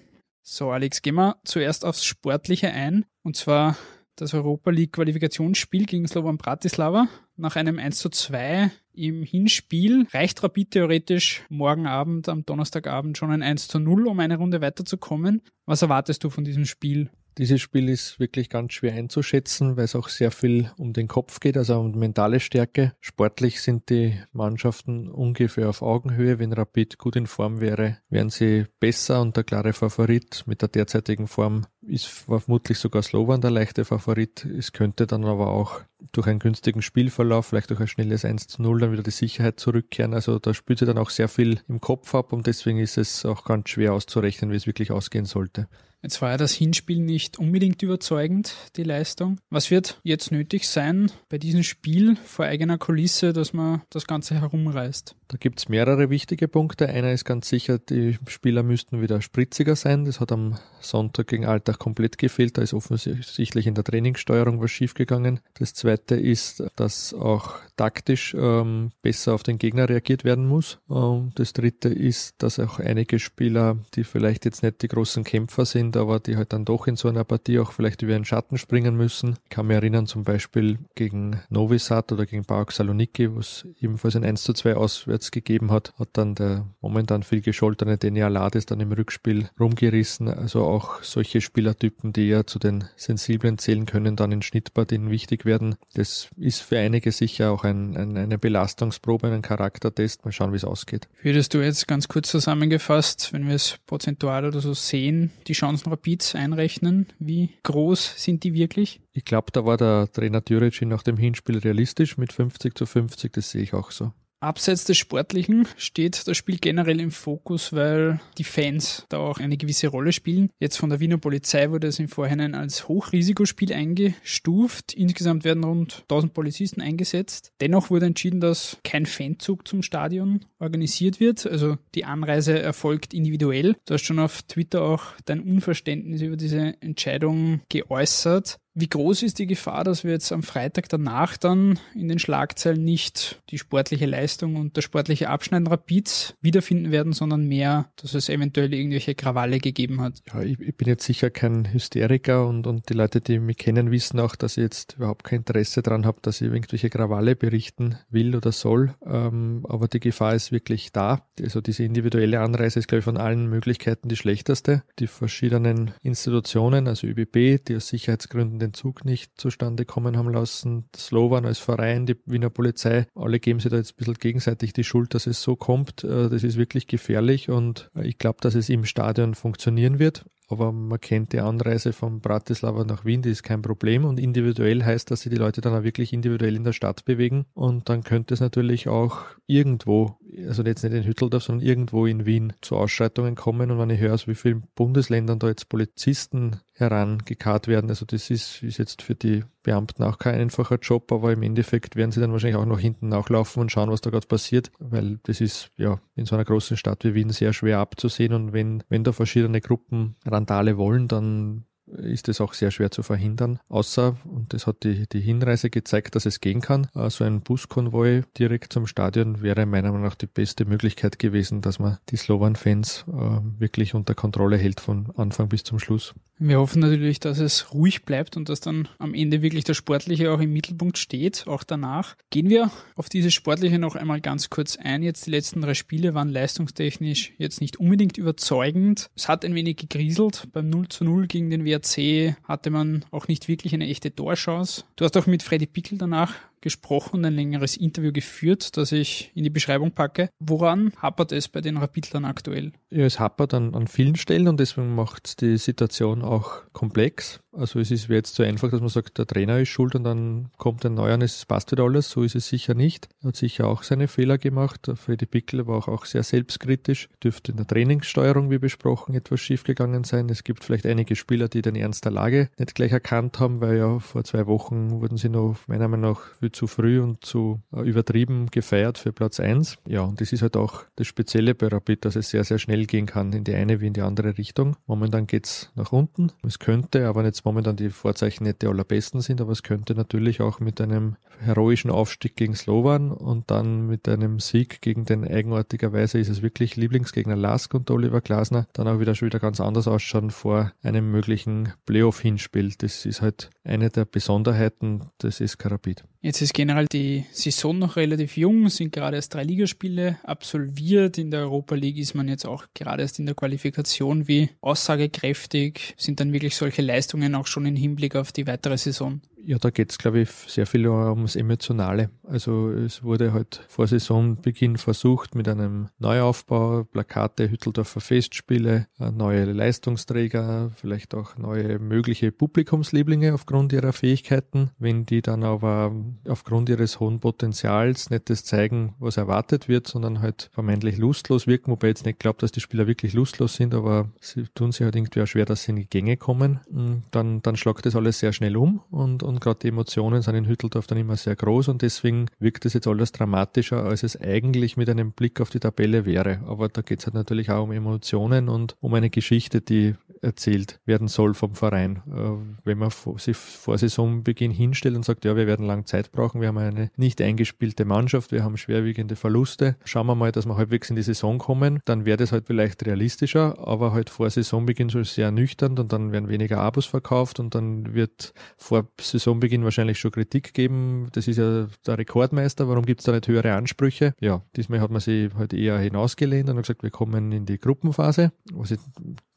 So, 0.41 0.71
Alex, 0.71 1.01
gehen 1.01 1.15
wir 1.15 1.37
zuerst 1.43 1.85
aufs 1.85 2.05
Sportliche 2.05 2.71
ein. 2.71 3.05
Und 3.21 3.35
zwar 3.35 3.77
das 4.15 4.33
Europa 4.33 4.71
League 4.71 4.93
Qualifikationsspiel 4.93 5.85
gegen 5.85 6.07
Slovan 6.07 6.37
Bratislava. 6.37 7.07
Nach 7.35 7.55
einem 7.55 7.77
1 7.77 7.99
zu 7.99 8.09
2 8.09 8.71
im 8.93 9.23
Hinspiel 9.23 10.07
reicht 10.11 10.43
Rapid 10.43 10.71
theoretisch 10.71 11.43
morgen 11.49 11.87
Abend, 11.87 12.27
am 12.27 12.45
Donnerstagabend 12.45 13.17
schon 13.17 13.31
ein 13.31 13.43
1 13.43 13.67
zu 13.67 13.79
0, 13.79 14.07
um 14.07 14.19
eine 14.19 14.37
Runde 14.37 14.61
weiterzukommen. 14.61 15.41
Was 15.65 15.81
erwartest 15.81 16.23
du 16.23 16.29
von 16.29 16.43
diesem 16.43 16.65
Spiel? 16.65 17.09
Dieses 17.37 17.61
Spiel 17.61 17.87
ist 17.89 18.19
wirklich 18.19 18.49
ganz 18.49 18.73
schwer 18.73 18.93
einzuschätzen, 18.93 19.77
weil 19.77 19.85
es 19.85 19.95
auch 19.95 20.09
sehr 20.09 20.31
viel 20.31 20.71
um 20.77 20.93
den 20.93 21.07
Kopf 21.07 21.39
geht, 21.39 21.55
also 21.57 21.79
um 21.79 21.91
mentale 21.91 22.39
Stärke. 22.39 22.93
Sportlich 22.99 23.61
sind 23.61 23.89
die 23.89 24.19
Mannschaften 24.33 25.09
ungefähr 25.09 25.69
auf 25.69 25.81
Augenhöhe. 25.81 26.39
Wenn 26.39 26.53
Rapid 26.53 26.97
gut 26.97 27.15
in 27.15 27.27
Form 27.27 27.61
wäre, 27.61 27.99
wären 28.09 28.29
sie 28.29 28.65
besser 28.79 29.21
und 29.21 29.37
der 29.37 29.43
klare 29.43 29.73
Favorit 29.73 30.43
mit 30.47 30.61
der 30.61 30.69
derzeitigen 30.69 31.27
Form 31.27 31.65
ist 31.81 32.07
vermutlich 32.07 32.77
sogar 32.77 33.01
Slovan 33.01 33.41
der 33.41 33.51
leichte 33.51 33.85
Favorit. 33.85 34.45
Es 34.45 34.73
könnte 34.73 35.07
dann 35.07 35.25
aber 35.25 35.47
auch 35.47 35.81
durch 36.11 36.27
einen 36.27 36.39
günstigen 36.39 36.81
Spielverlauf, 36.81 37.47
vielleicht 37.47 37.69
durch 37.69 37.79
ein 37.79 37.87
schnelles 37.87 38.25
1 38.25 38.47
zu 38.47 38.61
0 38.61 38.79
dann 38.79 38.91
wieder 38.91 39.03
die 39.03 39.11
Sicherheit 39.11 39.59
zurückkehren. 39.59 40.13
Also 40.13 40.39
da 40.39 40.53
spielt 40.53 40.79
sie 40.79 40.85
dann 40.85 40.97
auch 40.97 41.09
sehr 41.09 41.27
viel 41.27 41.61
im 41.67 41.81
Kopf 41.81 42.13
ab 42.15 42.33
und 42.33 42.47
deswegen 42.47 42.79
ist 42.79 42.97
es 42.97 43.25
auch 43.25 43.43
ganz 43.45 43.69
schwer 43.69 43.93
auszurechnen, 43.93 44.51
wie 44.51 44.55
es 44.55 44.67
wirklich 44.67 44.91
ausgehen 44.91 45.25
sollte. 45.25 45.67
Jetzt 46.01 46.21
war 46.21 46.31
ja 46.31 46.37
das 46.37 46.53
Hinspiel 46.53 46.99
nicht 46.99 47.37
unbedingt 47.39 47.81
überzeugend, 47.81 48.55
die 48.77 48.83
Leistung. 48.83 49.39
Was 49.49 49.69
wird 49.69 49.99
jetzt 50.03 50.31
nötig 50.31 50.67
sein 50.67 51.11
bei 51.27 51.37
diesem 51.37 51.63
Spiel 51.63 52.15
vor 52.23 52.45
eigener 52.45 52.77
Kulisse, 52.77 53.33
dass 53.33 53.51
man 53.51 53.81
das 53.89 54.07
Ganze 54.07 54.35
herumreißt? 54.35 55.15
Da 55.29 55.37
gibt's 55.37 55.69
mehrere 55.69 56.09
wichtige 56.09 56.47
Punkte. 56.47 56.89
Einer 56.89 57.11
ist 57.11 57.23
ganz 57.23 57.47
sicher, 57.47 57.77
die 57.77 58.17
Spieler 58.27 58.63
müssten 58.63 58.99
wieder 58.99 59.21
spritziger 59.21 59.75
sein. 59.75 60.05
Das 60.05 60.19
hat 60.19 60.31
am 60.31 60.57
Sonntag 60.81 61.27
gegen 61.27 61.45
Alltag 61.45 61.77
komplett 61.77 62.17
gefehlt. 62.17 62.57
Da 62.57 62.63
ist 62.63 62.73
offensichtlich 62.73 63.67
in 63.67 63.75
der 63.75 63.83
Trainingssteuerung 63.83 64.59
was 64.59 64.71
schiefgegangen. 64.71 65.39
Das 65.53 65.75
zweite 65.75 66.15
ist, 66.15 66.63
dass 66.75 67.13
auch 67.13 67.57
taktisch 67.77 68.35
ähm, 68.37 68.89
besser 69.03 69.35
auf 69.35 69.43
den 69.43 69.59
Gegner 69.59 69.87
reagiert 69.87 70.23
werden 70.23 70.47
muss. 70.47 70.79
Ähm, 70.89 71.31
das 71.35 71.53
dritte 71.53 71.89
ist, 71.89 72.41
dass 72.41 72.57
auch 72.57 72.79
einige 72.79 73.19
Spieler, 73.19 73.77
die 73.93 74.05
vielleicht 74.05 74.45
jetzt 74.45 74.63
nicht 74.63 74.81
die 74.81 74.87
großen 74.87 75.23
Kämpfer 75.23 75.65
sind, 75.65 75.95
aber 75.95 76.19
die 76.19 76.37
halt 76.37 76.53
dann 76.53 76.65
doch 76.65 76.87
in 76.87 76.95
so 76.95 77.07
einer 77.07 77.23
Partie 77.23 77.59
auch 77.59 77.71
vielleicht 77.71 78.01
über 78.01 78.13
den 78.13 78.25
Schatten 78.25 78.57
springen 78.57 78.97
müssen. 78.97 79.37
Ich 79.43 79.49
kann 79.51 79.67
mich 79.67 79.75
erinnern 79.75 80.07
zum 80.07 80.23
Beispiel 80.23 80.79
gegen 80.95 81.39
Novi 81.49 81.77
Sad 81.77 82.11
oder 82.11 82.25
gegen 82.25 82.45
Pauk 82.45 82.71
Saloniki, 82.71 83.31
wo 83.31 83.39
es 83.39 83.67
ebenfalls 83.79 84.15
ein 84.15 84.25
1 84.25 84.41
zu 84.41 84.53
2 84.53 84.75
auswärts 84.75 85.18
gegeben 85.31 85.71
hat, 85.71 85.93
hat 85.97 86.09
dann 86.13 86.35
der 86.35 86.67
momentan 86.81 87.23
viel 87.23 87.41
gescholtene 87.41 87.97
Denial 87.97 88.31
Lades 88.31 88.65
dann 88.65 88.79
im 88.79 88.91
Rückspiel 88.91 89.49
rumgerissen. 89.59 90.27
Also 90.27 90.63
auch 90.63 91.01
solche 91.03 91.41
Spielertypen, 91.41 92.13
die 92.13 92.27
ja 92.27 92.45
zu 92.45 92.59
den 92.59 92.83
sensiblen 92.95 93.57
zählen 93.57 93.85
können, 93.85 94.15
dann 94.15 94.31
in 94.31 94.41
Schnittpartien 94.41 95.09
wichtig 95.09 95.45
werden. 95.45 95.75
Das 95.93 96.29
ist 96.37 96.61
für 96.61 96.77
einige 96.77 97.11
sicher 97.11 97.51
auch 97.51 97.63
ein, 97.63 97.95
ein, 97.95 98.17
eine 98.17 98.37
Belastungsprobe, 98.37 99.27
ein 99.27 99.41
Charaktertest. 99.41 100.25
Mal 100.25 100.31
schauen, 100.31 100.51
wie 100.51 100.57
es 100.57 100.65
ausgeht. 100.65 101.07
Würdest 101.21 101.53
du 101.53 101.59
jetzt 101.59 101.87
ganz 101.87 102.07
kurz 102.07 102.29
zusammengefasst, 102.29 103.33
wenn 103.33 103.47
wir 103.47 103.55
es 103.55 103.79
prozentual 103.85 104.45
oder 104.45 104.59
so 104.59 104.73
sehen, 104.73 105.31
die 105.47 105.53
Chance 105.53 105.69
Chancen 105.69 105.91
Rapids 105.91 106.35
einrechnen? 106.35 107.07
Wie 107.19 107.49
groß 107.63 108.15
sind 108.17 108.43
die 108.43 108.53
wirklich? 108.53 109.01
Ich 109.13 109.23
glaube, 109.23 109.51
da 109.51 109.65
war 109.65 109.77
der 109.77 110.11
Trainer 110.11 110.41
Djuric 110.41 110.81
nach 110.81 111.03
dem 111.03 111.17
Hinspiel 111.17 111.59
realistisch 111.59 112.17
mit 112.17 112.33
50 112.33 112.75
zu 112.75 112.85
50, 112.85 113.33
das 113.33 113.51
sehe 113.51 113.61
ich 113.61 113.73
auch 113.73 113.91
so. 113.91 114.11
Abseits 114.41 114.85
des 114.85 114.97
Sportlichen 114.97 115.67
steht 115.75 116.25
das 116.27 116.37
Spiel 116.37 116.59
generell 116.59 117.01
im 117.01 117.11
Fokus, 117.11 117.73
weil 117.73 118.21
die 118.37 118.45
Fans 118.45 119.05
da 119.09 119.17
auch 119.17 119.39
eine 119.39 119.57
gewisse 119.57 119.89
Rolle 119.89 120.13
spielen. 120.13 120.49
Jetzt 120.59 120.77
von 120.77 120.89
der 120.89 121.01
Wiener 121.01 121.17
Polizei 121.17 121.69
wurde 121.71 121.87
es 121.87 121.99
im 121.99 122.07
Vorhinein 122.07 122.55
als 122.55 122.87
Hochrisikospiel 122.87 123.73
eingestuft. 123.73 124.93
Insgesamt 124.93 125.43
werden 125.43 125.65
rund 125.65 126.03
1000 126.03 126.33
Polizisten 126.33 126.81
eingesetzt. 126.81 127.51
Dennoch 127.59 127.89
wurde 127.89 128.05
entschieden, 128.05 128.39
dass 128.39 128.77
kein 128.85 129.05
Fanzug 129.05 129.67
zum 129.67 129.83
Stadion 129.83 130.45
organisiert 130.57 131.19
wird. 131.19 131.45
Also 131.45 131.77
die 131.93 132.05
Anreise 132.05 132.57
erfolgt 132.59 133.13
individuell. 133.13 133.75
Du 133.85 133.95
hast 133.95 134.05
schon 134.05 134.19
auf 134.19 134.43
Twitter 134.43 134.83
auch 134.83 135.03
dein 135.25 135.41
Unverständnis 135.41 136.21
über 136.21 136.37
diese 136.37 136.81
Entscheidung 136.81 137.59
geäußert. 137.67 138.57
Wie 138.79 138.87
groß 138.87 139.23
ist 139.23 139.39
die 139.39 139.45
Gefahr, 139.45 139.83
dass 139.83 140.05
wir 140.05 140.11
jetzt 140.11 140.31
am 140.31 140.41
Freitag 140.41 140.87
danach 140.87 141.35
dann 141.35 141.79
in 141.93 142.07
den 142.07 142.17
Schlagzeilen 142.17 142.81
nicht 142.81 143.41
die 143.49 143.57
sportliche 143.57 144.05
Leistung 144.05 144.55
und 144.55 144.77
der 144.77 144.81
sportliche 144.81 145.27
Abschneiden 145.27 145.67
Rapids 145.67 146.35
wiederfinden 146.39 146.89
werden, 146.89 147.11
sondern 147.11 147.45
mehr, 147.45 147.91
dass 147.97 148.13
es 148.13 148.29
eventuell 148.29 148.73
irgendwelche 148.73 149.15
Krawalle 149.15 149.59
gegeben 149.59 149.99
hat? 149.99 150.21
Ja, 150.33 150.41
ich, 150.43 150.57
ich 150.61 150.77
bin 150.77 150.87
jetzt 150.87 151.03
sicher 151.03 151.29
kein 151.29 151.73
Hysteriker 151.73 152.47
und, 152.47 152.67
und 152.67 152.87
die 152.87 152.93
Leute, 152.93 153.19
die 153.19 153.39
mich 153.39 153.57
kennen, 153.57 153.91
wissen 153.91 154.17
auch, 154.21 154.37
dass 154.37 154.55
ich 154.55 154.61
jetzt 154.63 154.95
überhaupt 154.95 155.25
kein 155.25 155.39
Interesse 155.39 155.81
daran 155.81 156.05
habe, 156.05 156.19
dass 156.21 156.39
ich 156.39 156.47
irgendwelche 156.47 156.89
Krawalle 156.89 157.35
berichten 157.35 157.97
will 158.09 158.33
oder 158.33 158.53
soll. 158.53 158.95
Ähm, 159.05 159.65
aber 159.67 159.89
die 159.89 159.99
Gefahr 159.99 160.35
ist 160.35 160.53
wirklich 160.53 160.93
da. 160.93 161.27
Also 161.41 161.59
diese 161.59 161.83
individuelle 161.83 162.39
Anreise 162.39 162.79
ist, 162.79 162.87
glaube 162.87 162.99
ich, 162.99 163.05
von 163.05 163.17
allen 163.17 163.49
Möglichkeiten 163.49 164.07
die 164.07 164.15
schlechteste. 164.15 164.83
Die 164.99 165.07
verschiedenen 165.07 165.91
Institutionen, 166.01 166.87
also 166.87 167.07
ÖBB, 167.07 167.61
die 167.67 167.75
aus 167.75 167.89
Sicherheitsgründen 167.89 168.59
den 168.59 168.68
den 168.69 168.73
Zug 168.73 169.05
nicht 169.05 169.39
zustande 169.39 169.85
kommen 169.85 170.17
haben 170.17 170.31
lassen. 170.31 170.85
Slowan 170.95 171.45
als 171.45 171.59
Verein, 171.59 172.05
die 172.05 172.15
Wiener 172.25 172.49
Polizei, 172.49 173.07
alle 173.15 173.39
geben 173.39 173.59
sich 173.59 173.71
da 173.71 173.77
jetzt 173.77 173.93
ein 173.93 173.97
bisschen 173.97 174.13
gegenseitig 174.15 174.73
die 174.73 174.83
Schuld, 174.83 175.13
dass 175.13 175.27
es 175.27 175.41
so 175.41 175.55
kommt. 175.55 176.03
Äh, 176.03 176.29
das 176.29 176.43
ist 176.43 176.57
wirklich 176.57 176.87
gefährlich 176.87 177.49
und 177.49 177.89
ich 178.01 178.17
glaube, 178.17 178.37
dass 178.41 178.55
es 178.55 178.69
im 178.69 178.85
Stadion 178.85 179.35
funktionieren 179.35 179.99
wird 179.99 180.25
aber 180.49 180.71
man 180.71 180.99
kennt 180.99 181.31
die 181.31 181.39
Anreise 181.39 181.93
von 181.93 182.21
Bratislava 182.21 182.83
nach 182.83 183.05
Wien, 183.05 183.21
die 183.21 183.29
ist 183.29 183.43
kein 183.43 183.61
Problem 183.61 184.03
und 184.03 184.19
individuell 184.19 184.83
heißt, 184.83 185.09
dass 185.11 185.21
sich 185.21 185.31
die 185.31 185.37
Leute 185.37 185.61
dann 185.61 185.75
auch 185.75 185.83
wirklich 185.83 186.11
individuell 186.11 186.55
in 186.55 186.63
der 186.63 186.73
Stadt 186.73 187.05
bewegen 187.05 187.45
und 187.53 187.87
dann 187.87 188.03
könnte 188.03 188.33
es 188.33 188.39
natürlich 188.39 188.87
auch 188.87 189.19
irgendwo, 189.45 190.17
also 190.47 190.63
jetzt 190.63 190.83
nicht 190.83 190.93
in 190.93 191.03
Hütteldorf, 191.03 191.43
sondern 191.43 191.65
irgendwo 191.65 192.05
in 192.05 192.25
Wien 192.25 192.53
zu 192.61 192.75
Ausschreitungen 192.75 193.35
kommen 193.35 193.71
und 193.71 193.79
wenn 193.79 193.89
ich 193.89 193.99
höre, 193.99 194.13
aus 194.13 194.27
wie 194.27 194.35
vielen 194.35 194.63
Bundesländern 194.75 195.39
da 195.39 195.47
jetzt 195.47 195.69
Polizisten 195.69 196.61
herangekarrt 196.73 197.67
werden. 197.67 197.89
Also 197.89 198.05
das 198.05 198.29
ist, 198.29 198.63
ist 198.63 198.77
jetzt 198.77 199.01
für 199.01 199.15
die 199.15 199.43
Beamten 199.63 200.03
auch 200.03 200.17
kein 200.17 200.35
einfacher 200.35 200.77
Job, 200.77 201.11
aber 201.11 201.33
im 201.33 201.43
Endeffekt 201.43 201.95
werden 201.95 202.11
sie 202.11 202.21
dann 202.21 202.31
wahrscheinlich 202.31 202.59
auch 202.59 202.65
noch 202.65 202.79
hinten 202.79 203.09
nachlaufen 203.09 203.61
und 203.61 203.71
schauen, 203.71 203.91
was 203.91 204.01
da 204.01 204.09
gerade 204.09 204.27
passiert, 204.27 204.71
weil 204.79 205.19
das 205.23 205.41
ist 205.41 205.71
ja 205.77 205.99
in 206.15 206.25
so 206.25 206.35
einer 206.35 206.45
großen 206.45 206.77
Stadt 206.77 207.03
wie 207.03 207.13
Wien 207.13 207.29
sehr 207.31 207.53
schwer 207.53 207.79
abzusehen 207.79 208.33
und 208.33 208.53
wenn, 208.53 208.83
wenn 208.89 209.03
da 209.03 209.11
verschiedene 209.11 209.61
Gruppen 209.61 210.15
Randale 210.25 210.77
wollen, 210.77 211.07
dann 211.07 211.65
ist 211.97 212.29
es 212.29 212.41
auch 212.41 212.53
sehr 212.53 212.71
schwer 212.71 212.91
zu 212.91 213.03
verhindern. 213.03 213.59
Außer, 213.69 214.17
und 214.25 214.53
das 214.53 214.67
hat 214.67 214.83
die, 214.83 215.07
die 215.07 215.19
Hinreise 215.19 215.69
gezeigt, 215.69 216.15
dass 216.15 216.25
es 216.25 216.41
gehen 216.41 216.61
kann, 216.61 216.87
so 216.93 216.99
also 216.99 217.23
ein 217.23 217.41
Buskonvoi 217.41 218.23
direkt 218.37 218.73
zum 218.73 218.87
Stadion 218.87 219.41
wäre 219.41 219.65
meiner 219.65 219.91
Meinung 219.91 220.05
nach 220.05 220.15
die 220.15 220.27
beste 220.27 220.65
Möglichkeit 220.65 221.19
gewesen, 221.19 221.61
dass 221.61 221.79
man 221.79 221.97
die 222.09 222.17
Slowan-Fans 222.17 223.05
äh, 223.07 223.11
wirklich 223.59 223.93
unter 223.93 224.15
Kontrolle 224.15 224.57
hält 224.57 224.79
von 224.79 225.11
Anfang 225.15 225.49
bis 225.49 225.63
zum 225.63 225.79
Schluss. 225.79 226.13
Wir 226.41 226.57
hoffen 226.57 226.79
natürlich, 226.79 227.19
dass 227.19 227.39
es 227.39 227.73
ruhig 227.73 228.05
bleibt 228.05 228.37
und 228.37 228.47
dass 228.47 228.61
dann 228.61 228.87
am 228.97 229.13
Ende 229.13 229.41
wirklich 229.41 229.65
der 229.65 229.73
Sportliche 229.73 230.31
auch 230.31 230.39
im 230.39 230.53
Mittelpunkt 230.53 230.97
steht, 230.97 231.45
auch 231.47 231.65
danach. 231.65 232.15
Gehen 232.29 232.49
wir 232.49 232.71
auf 232.95 233.09
dieses 233.09 233.33
Sportliche 233.33 233.77
noch 233.77 233.95
einmal 233.95 234.21
ganz 234.21 234.49
kurz 234.49 234.77
ein. 234.77 235.03
Jetzt 235.03 235.25
die 235.25 235.31
letzten 235.31 235.61
drei 235.61 235.73
Spiele 235.73 236.13
waren 236.13 236.29
leistungstechnisch 236.29 237.33
jetzt 237.37 237.59
nicht 237.59 237.77
unbedingt 237.77 238.17
überzeugend. 238.17 239.09
Es 239.17 239.27
hat 239.27 239.43
ein 239.43 239.53
wenig 239.53 239.75
gegrieselt. 239.77 240.47
Beim 240.53 240.69
0 240.69 240.87
zu 240.87 241.03
0 241.03 241.27
gegen 241.27 241.49
den 241.49 241.65
WRC 241.79 242.35
hatte 242.43 242.69
man 242.69 243.05
auch 243.11 243.27
nicht 243.27 243.47
wirklich 243.47 243.73
eine 243.73 243.87
echte 243.87 244.13
Torchance. 244.13 244.83
Du 244.95 245.05
hast 245.05 245.15
auch 245.17 245.27
mit 245.27 245.43
Freddy 245.43 245.65
Pickel 245.65 245.97
danach 245.97 246.33
gesprochen, 246.61 247.23
ein 247.23 247.35
längeres 247.35 247.77
Interview 247.77 248.11
geführt, 248.11 248.75
das 248.75 248.91
ich 248.91 249.31
in 249.33 249.43
die 249.43 249.49
Beschreibung 249.49 249.91
packe. 249.91 250.29
Woran 250.39 250.91
hapert 251.01 251.31
es 251.31 251.47
bei 251.47 251.61
den 251.61 251.77
Rapidlern 251.77 252.25
aktuell? 252.25 252.73
Ja, 252.89 253.05
es 253.05 253.19
hapert 253.19 253.53
an, 253.53 253.73
an 253.75 253.87
vielen 253.87 254.15
Stellen 254.15 254.47
und 254.47 254.59
deswegen 254.59 254.93
macht 254.93 255.41
die 255.41 255.57
Situation 255.57 256.21
auch 256.21 256.63
komplex. 256.73 257.39
Also 257.51 257.79
es 257.79 257.89
ist 257.91 258.09
jetzt 258.09 258.35
so 258.35 258.43
einfach, 258.43 258.69
dass 258.69 258.79
man 258.79 258.89
sagt, 258.89 259.17
der 259.17 259.25
Trainer 259.25 259.59
ist 259.59 259.69
schuld 259.69 259.95
und 259.95 260.03
dann 260.03 260.49
kommt 260.57 260.85
ein 260.85 260.93
neuer 260.93 261.15
und 261.15 261.23
es 261.23 261.45
passt 261.45 261.71
wieder 261.71 261.83
alles. 261.83 262.09
So 262.09 262.23
ist 262.23 262.35
es 262.35 262.47
sicher 262.47 262.73
nicht. 262.73 263.09
Er 263.21 263.29
hat 263.29 263.35
sicher 263.35 263.67
auch 263.67 263.83
seine 263.83 264.07
Fehler 264.07 264.37
gemacht. 264.37 264.91
Freddy 264.95 265.25
Pickel 265.25 265.65
war 265.67 265.87
auch, 265.87 266.05
sehr 266.05 266.23
selbstkritisch. 266.23 267.09
Dürfte 267.23 267.51
in 267.51 267.57
der 267.57 267.67
Trainingssteuerung, 267.67 268.51
wie 268.51 268.59
besprochen, 268.59 269.15
etwas 269.15 269.39
schiefgegangen 269.39 270.03
sein. 270.03 270.29
Es 270.29 270.43
gibt 270.43 270.63
vielleicht 270.63 270.85
einige 270.85 271.15
Spieler, 271.15 271.47
die 271.47 271.61
den 271.61 271.75
Ernst 271.75 272.05
der 272.05 272.11
Lage 272.11 272.49
nicht 272.57 272.75
gleich 272.75 272.91
erkannt 272.91 273.39
haben, 273.39 273.61
weil 273.61 273.77
ja 273.77 273.99
vor 273.99 274.23
zwei 274.23 274.45
Wochen 274.47 274.91
wurden 275.01 275.17
sie 275.17 275.29
noch 275.29 275.57
meiner 275.67 275.87
Meinung 275.87 276.11
nach 276.11 276.21
viel 276.39 276.51
zu 276.51 276.67
früh 276.67 277.01
und 277.01 277.25
zu 277.25 277.61
äh, 277.73 277.81
übertrieben 277.81 278.47
gefeiert 278.51 278.97
für 278.97 279.11
Platz 279.11 279.39
eins. 279.39 279.77
Ja, 279.87 280.01
und 280.01 280.21
das 280.21 280.31
ist 280.31 280.41
halt 280.41 280.55
auch 280.55 280.83
das 280.95 281.07
Spezielle 281.07 281.55
bei 281.55 281.67
Rapid, 281.67 282.05
dass 282.05 282.15
es 282.15 282.29
sehr, 282.29 282.43
sehr 282.43 282.59
schnell 282.59 282.85
gehen 282.85 283.05
kann, 283.05 283.33
in 283.33 283.43
die 283.43 283.55
eine 283.55 283.81
wie 283.81 283.87
in 283.87 283.93
die 283.93 284.01
andere 284.01 284.37
Richtung. 284.37 284.75
Momentan 284.85 285.27
geht's 285.27 285.71
nach 285.75 285.91
unten. 285.91 286.31
Es 286.45 286.59
könnte, 286.59 287.07
aber 287.07 287.23
jetzt 287.39 287.45
momentan 287.45 287.77
die 287.77 287.89
Vorzeichen 287.89 288.43
nicht 288.43 288.61
die 288.61 288.67
allerbesten 288.67 289.21
sind, 289.21 289.39
aber 289.39 289.53
es 289.53 289.63
könnte 289.63 289.95
natürlich 289.95 290.41
auch 290.41 290.59
mit 290.59 290.81
einem 290.81 291.15
heroischen 291.39 291.89
Aufstieg 291.89 292.35
gegen 292.35 292.53
Slovan 292.53 293.11
und 293.11 293.49
dann 293.49 293.87
mit 293.87 294.09
einem 294.09 294.41
Sieg 294.41 294.81
gegen 294.81 295.05
den 295.05 295.25
eigenartigerweise 295.25 296.19
ist 296.19 296.27
es 296.27 296.41
wirklich 296.41 296.75
Lieblingsgegner 296.75 297.37
Lask 297.37 297.73
und 297.73 297.89
Oliver 297.91 298.19
Glasner 298.19 298.67
dann 298.73 298.89
auch 298.89 298.99
wieder 298.99 299.15
schon 299.15 299.27
wieder 299.27 299.39
ganz 299.39 299.61
anders 299.61 299.87
ausschauen 299.87 300.31
vor 300.31 300.73
einem 300.83 301.11
möglichen 301.11 301.71
Playoff-Hinspiel. 301.85 302.73
Das 302.77 303.05
ist 303.05 303.21
halt 303.21 303.49
eine 303.63 303.89
der 303.89 304.03
Besonderheiten 304.03 305.03
des 305.23 305.37
SK 305.37 305.71
Rapid. 305.71 306.03
Jetzt 306.21 306.41
ist 306.41 306.53
generell 306.53 306.87
die 306.87 307.23
Saison 307.31 307.79
noch 307.79 307.95
relativ 307.95 308.35
jung, 308.35 308.67
sind 308.67 308.91
gerade 308.91 309.15
erst 309.15 309.33
drei 309.33 309.43
Ligaspiele 309.43 310.19
absolviert. 310.23 311.17
In 311.17 311.31
der 311.31 311.41
Europa 311.41 311.75
League 311.75 311.97
ist 311.97 312.13
man 312.13 312.27
jetzt 312.27 312.45
auch 312.45 312.65
gerade 312.73 313.03
erst 313.03 313.19
in 313.19 313.25
der 313.25 313.35
Qualifikation. 313.35 314.27
Wie 314.27 314.49
aussagekräftig 314.59 315.93
sind 315.95 316.19
dann 316.19 316.33
wirklich 316.33 316.57
solche 316.57 316.81
Leistungen 316.81 317.28
auch 317.35 317.47
schon 317.47 317.65
im 317.65 317.75
Hinblick 317.75 318.15
auf 318.15 318.31
die 318.31 318.47
weitere 318.47 318.77
Saison? 318.77 319.21
Ja, 319.49 319.57
da 319.57 319.71
geht 319.71 319.89
es, 319.89 319.97
glaube 319.97 320.19
ich, 320.19 320.29
sehr 320.29 320.67
viel 320.67 320.87
ums 320.87 321.35
Emotionale. 321.35 322.11
Also 322.21 322.69
es 322.69 323.01
wurde 323.01 323.33
halt 323.33 323.65
vor 323.67 323.87
Saisonbeginn 323.87 324.77
versucht 324.77 325.33
mit 325.33 325.47
einem 325.47 325.87
Neuaufbau, 325.97 326.83
Plakate, 326.83 327.49
Hütteldorfer 327.49 327.99
Festspiele, 327.99 328.85
äh, 328.99 329.09
neue 329.09 329.45
Leistungsträger, 329.45 330.69
vielleicht 330.75 331.15
auch 331.15 331.35
neue 331.35 331.79
mögliche 331.79 332.31
Publikumslieblinge 332.31 333.33
aufgrund 333.33 333.73
ihrer 333.73 333.91
Fähigkeiten. 333.91 334.69
Wenn 334.77 335.07
die 335.07 335.23
dann 335.23 335.43
aber 335.43 335.95
aufgrund 336.27 336.69
ihres 336.69 336.99
hohen 336.99 337.19
Potenzials 337.19 338.11
nicht 338.11 338.29
das 338.29 338.43
zeigen, 338.43 338.93
was 338.99 339.17
erwartet 339.17 339.67
wird, 339.67 339.87
sondern 339.87 340.21
halt 340.21 340.51
vermeintlich 340.53 340.99
lustlos 340.99 341.47
wirken, 341.47 341.71
wobei 341.71 341.87
ich 341.87 341.95
jetzt 341.97 342.05
nicht 342.05 342.19
glaube, 342.19 342.37
dass 342.37 342.51
die 342.51 342.61
Spieler 342.61 342.85
wirklich 342.85 343.13
lustlos 343.13 343.55
sind, 343.55 343.73
aber 343.73 344.11
sie 344.21 344.43
tun 344.53 344.71
sich 344.71 344.83
halt 344.83 344.95
irgendwie 344.95 345.23
auch 345.23 345.27
schwer, 345.27 345.45
dass 345.45 345.63
sie 345.63 345.71
in 345.71 345.77
die 345.77 345.89
Gänge 345.89 346.17
kommen, 346.17 346.59
mm, 346.69 346.97
dann, 347.09 347.41
dann 347.41 347.57
schlagt 347.57 347.87
das 347.87 347.95
alles 347.95 348.19
sehr 348.19 348.31
schnell 348.31 348.55
um 348.55 348.81
und, 348.91 349.23
und 349.23 349.38
gerade 349.39 349.59
die 349.59 349.67
Emotionen 349.69 350.21
sind 350.21 350.35
in 350.35 350.47
Hütteldorf 350.47 350.87
dann 350.87 350.97
immer 350.97 351.15
sehr 351.15 351.35
groß 351.35 351.67
und 351.69 351.81
deswegen 351.81 352.27
wirkt 352.39 352.65
es 352.65 352.73
jetzt 352.73 352.87
alles 352.87 353.11
dramatischer, 353.11 353.83
als 353.83 354.03
es 354.03 354.19
eigentlich 354.19 354.77
mit 354.77 354.89
einem 354.89 355.11
Blick 355.11 355.41
auf 355.41 355.49
die 355.49 355.59
Tabelle 355.59 356.05
wäre. 356.05 356.41
Aber 356.45 356.69
da 356.69 356.81
geht 356.81 356.99
es 356.99 357.05
halt 357.05 357.15
natürlich 357.15 357.49
auch 357.49 357.63
um 357.63 357.71
Emotionen 357.71 358.49
und 358.49 358.75
um 358.81 358.93
eine 358.93 359.09
Geschichte, 359.09 359.61
die 359.61 359.95
erzählt 360.21 360.79
werden 360.85 361.07
soll 361.07 361.33
vom 361.33 361.55
Verein. 361.55 362.01
Äh, 362.07 362.65
wenn 362.65 362.77
man 362.77 362.91
sich 363.17 363.37
vor 363.37 363.77
Saisonbeginn 363.77 364.51
hinstellt 364.51 364.95
und 364.95 365.05
sagt, 365.05 365.25
ja, 365.25 365.35
wir 365.35 365.47
werden 365.47 365.65
lang 365.65 365.85
Zeit 365.85 366.11
brauchen, 366.11 366.41
wir 366.41 366.49
haben 366.49 366.57
eine 366.57 366.91
nicht 366.95 367.21
eingespielte 367.21 367.85
Mannschaft, 367.85 368.31
wir 368.31 368.43
haben 368.43 368.57
schwerwiegende 368.57 369.15
Verluste, 369.15 369.75
schauen 369.83 370.07
wir 370.07 370.15
mal, 370.15 370.31
dass 370.31 370.45
wir 370.45 370.57
halbwegs 370.57 370.89
in 370.89 370.95
die 370.95 371.01
Saison 371.01 371.37
kommen, 371.37 371.79
dann 371.85 372.05
wäre 372.05 372.17
das 372.17 372.31
halt 372.31 372.47
vielleicht 372.47 372.85
realistischer, 372.85 373.57
aber 373.67 373.93
halt 373.93 374.09
vor 374.09 374.29
Saisonbeginn 374.29 374.89
schon 374.89 375.03
sehr 375.03 375.31
nüchtern 375.31 375.77
und 375.77 375.91
dann 375.93 376.11
werden 376.11 376.29
weniger 376.29 376.59
Abos 376.59 376.85
verkauft 376.85 377.39
und 377.39 377.55
dann 377.55 377.93
wird 377.93 378.33
vor 378.57 378.87
Saisonbeginn 378.99 379.63
wahrscheinlich 379.63 379.99
schon 379.99 380.11
Kritik 380.11 380.53
geben. 380.53 381.07
Das 381.13 381.27
ist 381.27 381.37
ja 381.37 381.67
der 381.85 381.97
Rekordmeister, 381.97 382.67
warum 382.67 382.85
gibt 382.85 383.01
es 383.01 383.05
da 383.05 383.11
nicht 383.11 383.27
höhere 383.27 383.53
Ansprüche? 383.53 384.13
Ja, 384.19 384.43
diesmal 384.55 384.81
hat 384.81 384.91
man 384.91 385.01
sich 385.01 385.33
halt 385.35 385.53
eher 385.53 385.77
hinausgelehnt 385.79 386.49
und 386.49 386.57
hat 386.57 386.63
gesagt, 386.63 386.83
wir 386.83 386.91
kommen 386.91 387.31
in 387.31 387.45
die 387.45 387.57
Gruppenphase, 387.57 388.31
was 388.53 388.71
ich 388.71 388.79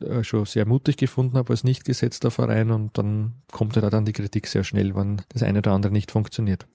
äh, 0.02 0.24
schon 0.24 0.44
sehr 0.44 0.66
mutig 0.66 0.96
gefunden 0.96 1.36
habe 1.36 1.50
als 1.50 1.64
nicht 1.64 1.84
gesetzter 1.84 2.30
Verein 2.30 2.70
und 2.70 2.96
dann 2.98 3.34
kommt 3.50 3.76
ja 3.76 3.88
dann 3.88 4.04
die 4.04 4.12
Kritik 4.12 4.46
sehr 4.46 4.64
schnell, 4.64 4.94
wenn 4.94 5.22
das 5.30 5.42
eine 5.42 5.58
oder 5.58 5.72
andere 5.72 5.92
nicht 5.92 6.10
funktioniert. 6.10 6.66